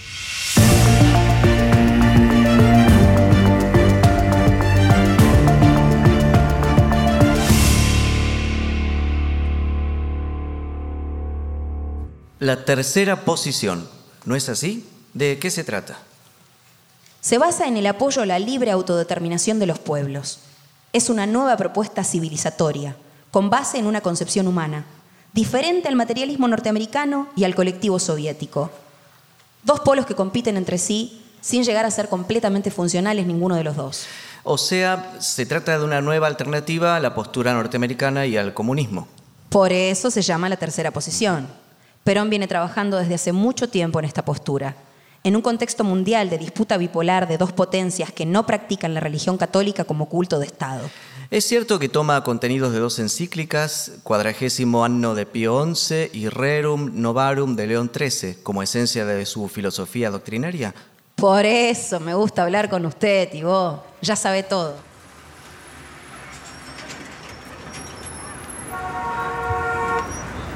[12.41, 13.87] La tercera posición,
[14.25, 14.89] ¿no es así?
[15.13, 15.99] ¿De qué se trata?
[17.21, 20.39] Se basa en el apoyo a la libre autodeterminación de los pueblos.
[20.95, 22.97] Es una nueva propuesta civilizatoria,
[23.31, 24.87] con base en una concepción humana,
[25.35, 28.71] diferente al materialismo norteamericano y al colectivo soviético.
[29.63, 33.77] Dos polos que compiten entre sí sin llegar a ser completamente funcionales ninguno de los
[33.77, 34.07] dos.
[34.45, 39.09] O sea, se trata de una nueva alternativa a la postura norteamericana y al comunismo.
[39.51, 41.60] Por eso se llama la tercera posición.
[42.11, 44.75] Perón viene trabajando desde hace mucho tiempo en esta postura.
[45.23, 49.39] En un contexto mundial de disputa bipolar de dos potencias que no practican la religión
[49.39, 50.91] católica como culto de Estado.
[51.31, 57.01] Es cierto que toma contenidos de dos encíclicas, Cuadragésimo Anno de Pío XI y Rerum
[57.01, 60.75] Novarum de León XIII, como esencia de su filosofía doctrinaria.
[61.15, 63.85] Por eso me gusta hablar con usted, Tibó.
[64.03, 64.90] Ya sabe todo.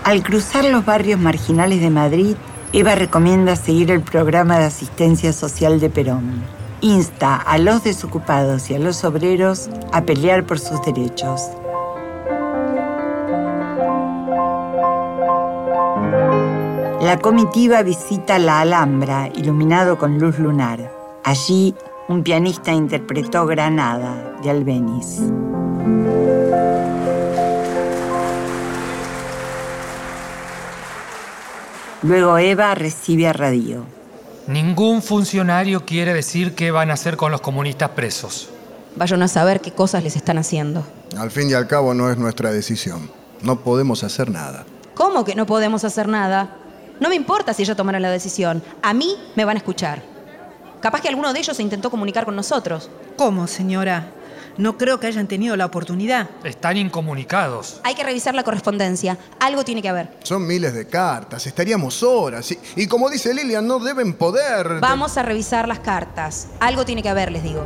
[0.05, 2.37] Al cruzar los barrios marginales de Madrid,
[2.75, 6.43] Eva recomienda seguir el programa de asistencia social de Perón.
[6.83, 11.41] Insta a los desocupados y a los obreros a pelear por sus derechos.
[17.01, 20.93] La comitiva visita la Alhambra, iluminado con luz lunar.
[21.25, 21.75] Allí,
[22.09, 25.23] un pianista interpretó Granada, de Albeniz.
[32.05, 33.87] Luego Eva recibe a Radio.
[34.47, 38.51] Ningún funcionario quiere decir qué van a hacer con los comunistas presos.
[38.95, 40.87] Vayan a saber qué cosas les están haciendo.
[41.17, 43.11] Al fin y al cabo no es nuestra decisión.
[43.41, 44.67] No podemos hacer nada.
[44.93, 46.55] ¿Cómo que no podemos hacer nada?
[47.01, 48.63] No me importa si ella tomara la decisión.
[48.83, 50.03] A mí me van a escuchar.
[50.83, 52.91] Capaz que alguno de ellos se intentó comunicar con nosotros.
[53.17, 54.13] ¿Cómo, señora?
[54.57, 56.31] No creo que hayan tenido la oportunidad.
[56.45, 57.81] Están incomunicados.
[57.83, 59.19] Hay que revisar la correspondencia.
[59.41, 60.11] Algo tiene que haber.
[60.23, 62.53] Son miles de cartas, estaríamos horas.
[62.53, 64.79] Y, y como dice Lilian, no deben poder...
[64.81, 66.49] Vamos a revisar las cartas.
[66.61, 67.65] Algo tiene que haber, les digo.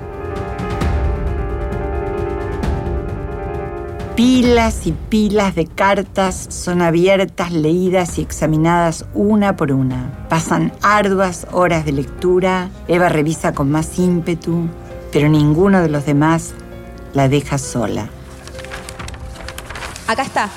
[4.17, 10.27] Pilas y pilas de cartas son abiertas, leídas y examinadas una por una.
[10.29, 14.67] Pasan arduas horas de lectura, Eva revisa con más ímpetu,
[15.13, 16.53] pero ninguno de los demás
[17.15, 18.09] la deja sola.
[20.07, 20.51] Acá está.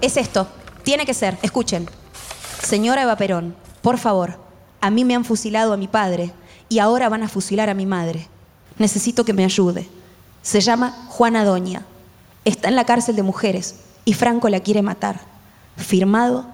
[0.00, 0.46] Es esto.
[0.82, 1.38] Tiene que ser.
[1.42, 1.88] Escuchen.
[2.62, 4.38] Señora Eva Perón, por favor,
[4.80, 6.32] a mí me han fusilado a mi padre
[6.68, 8.28] y ahora van a fusilar a mi madre.
[8.78, 9.88] Necesito que me ayude.
[10.42, 11.84] Se llama Juana Doña.
[12.44, 15.20] Está en la cárcel de mujeres y Franco la quiere matar.
[15.76, 16.46] Firmado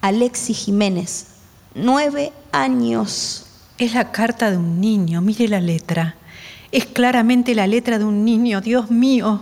[0.00, 1.26] Alexi Jiménez.
[1.74, 3.46] Nueve años.
[3.78, 6.16] Es la carta de un niño, mire la letra.
[6.76, 9.40] Es claramente la letra de un niño, Dios mío.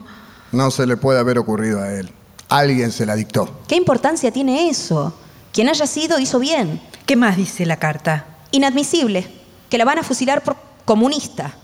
[0.52, 2.12] No se le puede haber ocurrido a él.
[2.48, 3.58] Alguien se la dictó.
[3.66, 5.12] ¿Qué importancia tiene eso?
[5.52, 6.80] Quien haya sido hizo bien.
[7.06, 8.24] ¿Qué más dice la carta?
[8.52, 9.26] Inadmisible.
[9.68, 11.56] Que la van a fusilar por comunista.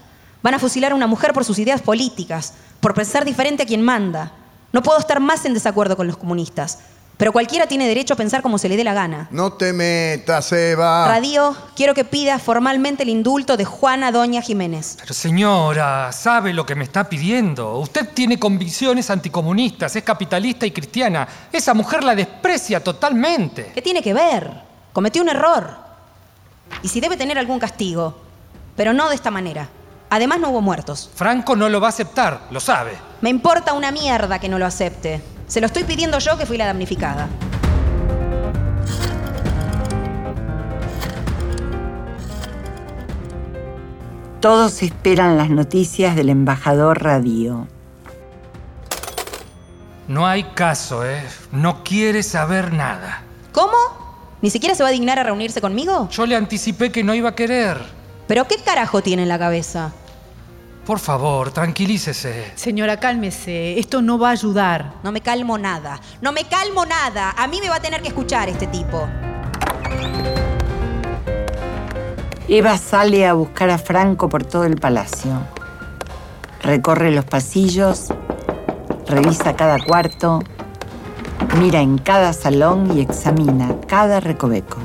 [0.43, 3.83] Van a fusilar a una mujer por sus ideas políticas, por pensar diferente a quien
[3.83, 4.33] manda.
[4.73, 6.81] No puedo estar más en desacuerdo con los comunistas.
[7.21, 9.29] Pero cualquiera tiene derecho a pensar como se le dé la gana.
[9.31, 11.07] No te metas, Eva.
[11.07, 14.97] Radio, quiero que pida formalmente el indulto de Juana Doña Jiménez.
[14.99, 17.77] Pero señora, sabe lo que me está pidiendo.
[17.77, 21.29] Usted tiene convicciones anticomunistas, es capitalista y cristiana.
[21.53, 23.71] Esa mujer la desprecia totalmente.
[23.75, 24.51] ¿Qué tiene que ver?
[24.95, 25.77] Cometió un error.
[26.83, 28.17] Y si debe tener algún castigo.
[28.77, 29.69] Pero no de esta manera.
[30.09, 31.11] Además no hubo muertos.
[31.15, 32.93] Franco no lo va a aceptar, lo sabe.
[33.21, 35.21] Me importa una mierda que no lo acepte.
[35.51, 37.29] Se lo estoy pidiendo yo que fui la damnificada.
[44.39, 47.67] Todos esperan las noticias del embajador Radio.
[50.07, 51.21] No hay caso, ¿eh?
[51.51, 53.25] No quiere saber nada.
[53.51, 53.77] ¿Cómo?
[54.43, 56.09] ¿Ni siquiera se va a dignar a reunirse conmigo?
[56.11, 57.77] Yo le anticipé que no iba a querer.
[58.29, 59.93] ¿Pero qué carajo tiene en la cabeza?
[60.91, 62.51] Por favor, tranquilícese.
[62.57, 63.79] Señora, cálmese.
[63.79, 64.95] Esto no va a ayudar.
[65.05, 66.01] No me calmo nada.
[66.21, 67.33] No me calmo nada.
[67.39, 69.07] A mí me va a tener que escuchar este tipo.
[72.49, 75.31] Eva sale a buscar a Franco por todo el palacio.
[76.61, 78.09] Recorre los pasillos,
[79.07, 80.41] revisa cada cuarto,
[81.61, 84.79] mira en cada salón y examina cada recoveco.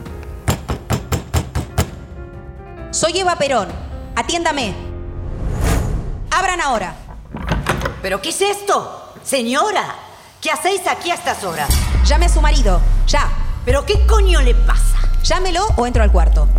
[2.92, 3.70] Soy Eva Perón.
[4.16, 4.85] Atiéndame.
[6.36, 6.94] Abran ahora.
[8.02, 9.14] ¿Pero qué es esto?
[9.24, 9.96] Señora,
[10.42, 11.70] ¿qué hacéis aquí a estas horas?
[12.04, 12.82] Llame a su marido.
[13.08, 13.32] Ya.
[13.64, 14.98] ¿Pero qué coño le pasa?
[15.24, 16.50] Llámelo o entro al cuarto.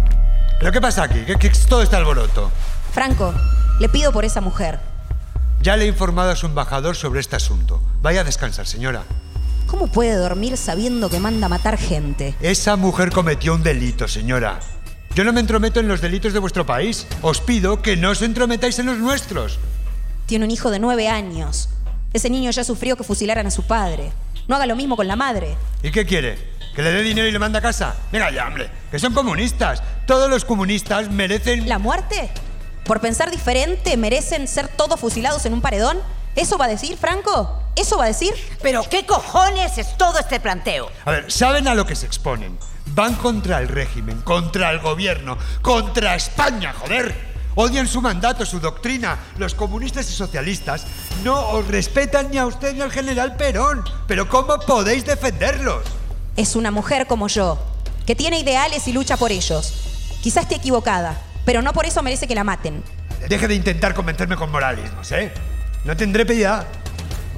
[0.59, 1.27] ¿Pero qué pasa aquí?
[1.27, 2.51] ¿Qué, qué es todo este alboroto?
[2.91, 3.35] Franco,
[3.79, 4.81] le pido por esa mujer.
[5.61, 7.83] Ya le he informado a su embajador sobre este asunto.
[8.01, 9.03] Vaya a descansar, señora.
[9.67, 12.35] ¿Cómo puede dormir sabiendo que manda a matar gente?
[12.41, 14.59] Esa mujer cometió un delito, señora.
[15.17, 17.07] Yo no me entrometo en los delitos de vuestro país.
[17.23, 19.59] Os pido que no os entrometáis en los nuestros.
[20.27, 21.71] Tiene un hijo de nueve años.
[22.13, 24.13] Ese niño ya sufrió que fusilaran a su padre.
[24.47, 25.57] No haga lo mismo con la madre.
[25.83, 26.37] ¿Y qué quiere?
[26.75, 27.97] ¿Que le dé dinero y le manda a casa?
[28.13, 29.83] Venga ya, hombre, que son comunistas.
[30.07, 31.67] Todos los comunistas merecen...
[31.67, 32.29] ¿La muerte?
[32.85, 35.97] ¿Por pensar diferente merecen ser todos fusilados en un paredón?
[36.35, 37.59] ¿Eso va a decir, Franco?
[37.75, 38.35] ¿Eso va a decir?
[38.61, 40.91] ¿Pero qué cojones es todo este planteo?
[41.07, 42.59] A ver, ¿saben a lo que se exponen?
[42.95, 47.37] Van contra el régimen, contra el gobierno, contra España, joder.
[47.57, 49.19] Odian su mandato, su doctrina.
[49.39, 50.87] Los comunistas y socialistas
[51.25, 53.83] no os respetan ni a usted ni al general Perón.
[54.07, 55.83] Pero ¿cómo podéis defenderlos?
[56.37, 57.59] Es una mujer como yo,
[58.07, 60.19] que tiene ideales y lucha por ellos.
[60.23, 62.83] Quizá esté equivocada, pero no por eso merece que la maten.
[63.27, 65.33] Deje de intentar convencerme con moralismos, ¿eh?
[65.85, 66.67] No tendré piedad.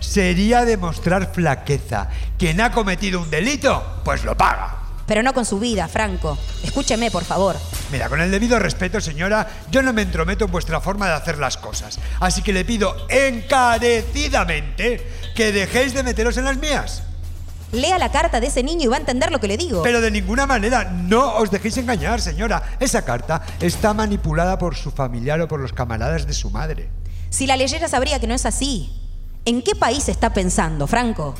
[0.01, 2.09] Sería demostrar flaqueza.
[2.39, 4.88] Quien ha cometido un delito, pues lo paga.
[5.09, 6.37] Pero no con su vida, Franco.
[6.63, 7.57] Escúcheme, por favor.
[7.91, 11.39] Mira, con el debido respeto, señora, yo no me entrometo en vuestra forma de hacer
[11.39, 11.99] las cosas.
[12.21, 17.05] Así que le pido encarecidamente que dejéis de meteros en las mías.
[17.73, 19.83] Lea la carta de ese niño y va a entender lo que le digo.
[19.83, 22.77] Pero de ninguna manera, no os dejéis engañar, señora.
[22.79, 26.91] Esa carta está manipulada por su familiar o por los camaradas de su madre.
[27.31, 28.93] Si la leyera sabría que no es así.
[29.47, 31.35] ¿En qué país está pensando, Franco?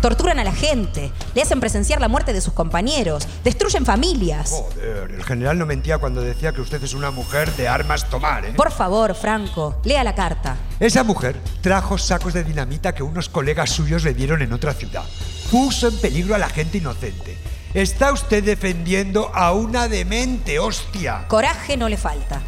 [0.00, 4.50] Torturan a la gente, le hacen presenciar la muerte de sus compañeros, destruyen familias.
[4.50, 8.46] Joder, el general no mentía cuando decía que usted es una mujer de armas tomar,
[8.46, 8.54] ¿eh?
[8.56, 10.56] Por favor, Franco, lea la carta.
[10.78, 15.04] Esa mujer trajo sacos de dinamita que unos colegas suyos le dieron en otra ciudad.
[15.50, 17.36] Puso en peligro a la gente inocente.
[17.74, 21.26] Está usted defendiendo a una demente, hostia.
[21.28, 22.40] Coraje no le falta.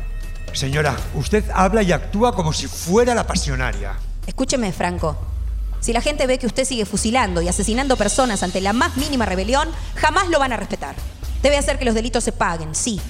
[0.55, 3.92] Señora, usted habla y actúa como si fuera la pasionaria.
[4.26, 5.32] Escúcheme, Franco.
[5.83, 9.26] Si la gente ve que usted sigue fusilando y asesinando personas ante la más mínima
[9.26, 10.95] rebelión, jamás lo van a respetar.
[11.43, 13.01] Debe hacer que los delitos se paguen, sí,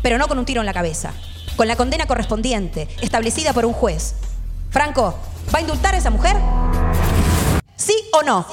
[0.00, 1.12] pero no con un tiro en la cabeza,
[1.56, 4.14] con la condena correspondiente, establecida por un juez.
[4.70, 5.14] Franco,
[5.54, 6.38] ¿va a indultar a esa mujer?
[7.76, 8.46] ¿Sí o no?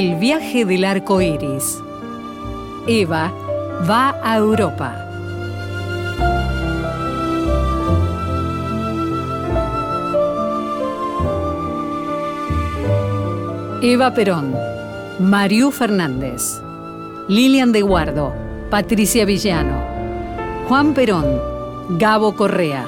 [0.00, 1.78] El viaje del arco iris.
[2.86, 3.30] Eva
[3.86, 4.96] va a Europa.
[13.82, 14.54] Eva Perón,
[15.18, 16.62] Mariú Fernández,
[17.28, 18.32] Lilian de Guardo,
[18.70, 19.84] Patricia Villano,
[20.66, 21.26] Juan Perón,
[21.98, 22.86] Gabo Correa,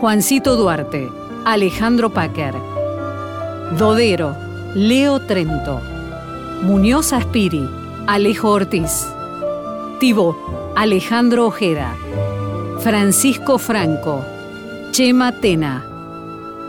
[0.00, 1.08] Juancito Duarte,
[1.44, 2.54] Alejandro Packer,
[3.78, 4.43] Dodero,
[4.74, 5.80] Leo Trento,
[6.62, 7.64] Muñoz Aspiri,
[8.08, 9.06] Alejo Ortiz,
[10.00, 10.36] Tibo,
[10.74, 11.94] Alejandro Ojeda,
[12.80, 14.24] Francisco Franco,
[14.90, 15.84] Chema Tena,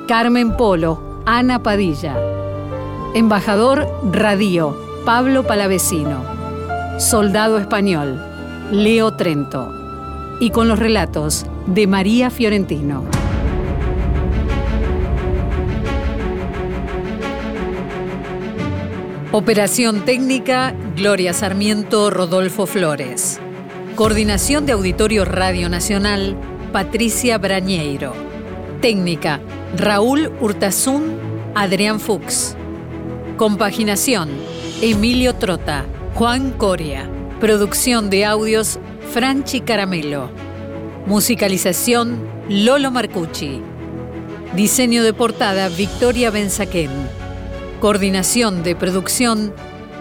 [0.08, 2.16] Carmen Polo, Ana Padilla,
[3.16, 6.24] Embajador Radio, Pablo Palavecino,
[7.00, 8.22] Soldado Español,
[8.72, 9.74] Leo Trento,
[10.40, 13.04] y con los relatos de María Fiorentino.
[19.38, 23.38] Operación técnica, Gloria Sarmiento, Rodolfo Flores.
[23.98, 26.38] Coordinación de Auditorio Radio Nacional,
[26.72, 28.14] Patricia Brañeiro.
[28.80, 29.42] Técnica,
[29.76, 31.20] Raúl Hurtazún,
[31.54, 32.56] Adrián Fuchs.
[33.36, 34.30] Compaginación,
[34.82, 35.84] Emilio Trota,
[36.14, 37.10] Juan Coria.
[37.42, 38.80] Producción de audios,
[39.12, 40.30] Franchi Caramelo.
[41.08, 43.62] Musicalización, Lolo Marcucci.
[44.56, 47.25] Diseño de portada, Victoria Benzaquén.
[47.86, 49.54] Coordinación de producción,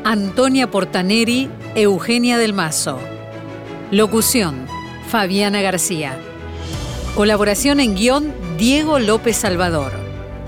[0.05, 2.99] Antonia Portaneri, Eugenia del Mazo.
[3.91, 4.65] Locución,
[5.09, 6.17] Fabiana García.
[7.15, 9.93] Colaboración en guion, Diego López Salvador.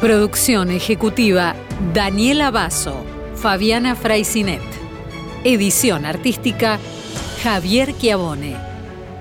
[0.01, 1.55] Producción ejecutiva,
[1.93, 4.63] Daniela Basso, Fabiana Fraisinet.
[5.45, 6.79] Edición artística,
[7.43, 8.57] Javier Chiavone.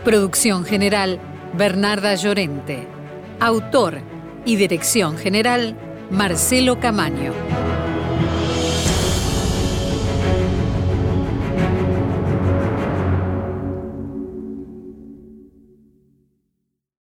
[0.05, 1.19] Producción general,
[1.51, 2.87] Bernarda Llorente.
[3.41, 3.99] Autor
[4.45, 5.75] y dirección general,
[6.09, 7.64] Marcelo Camaño.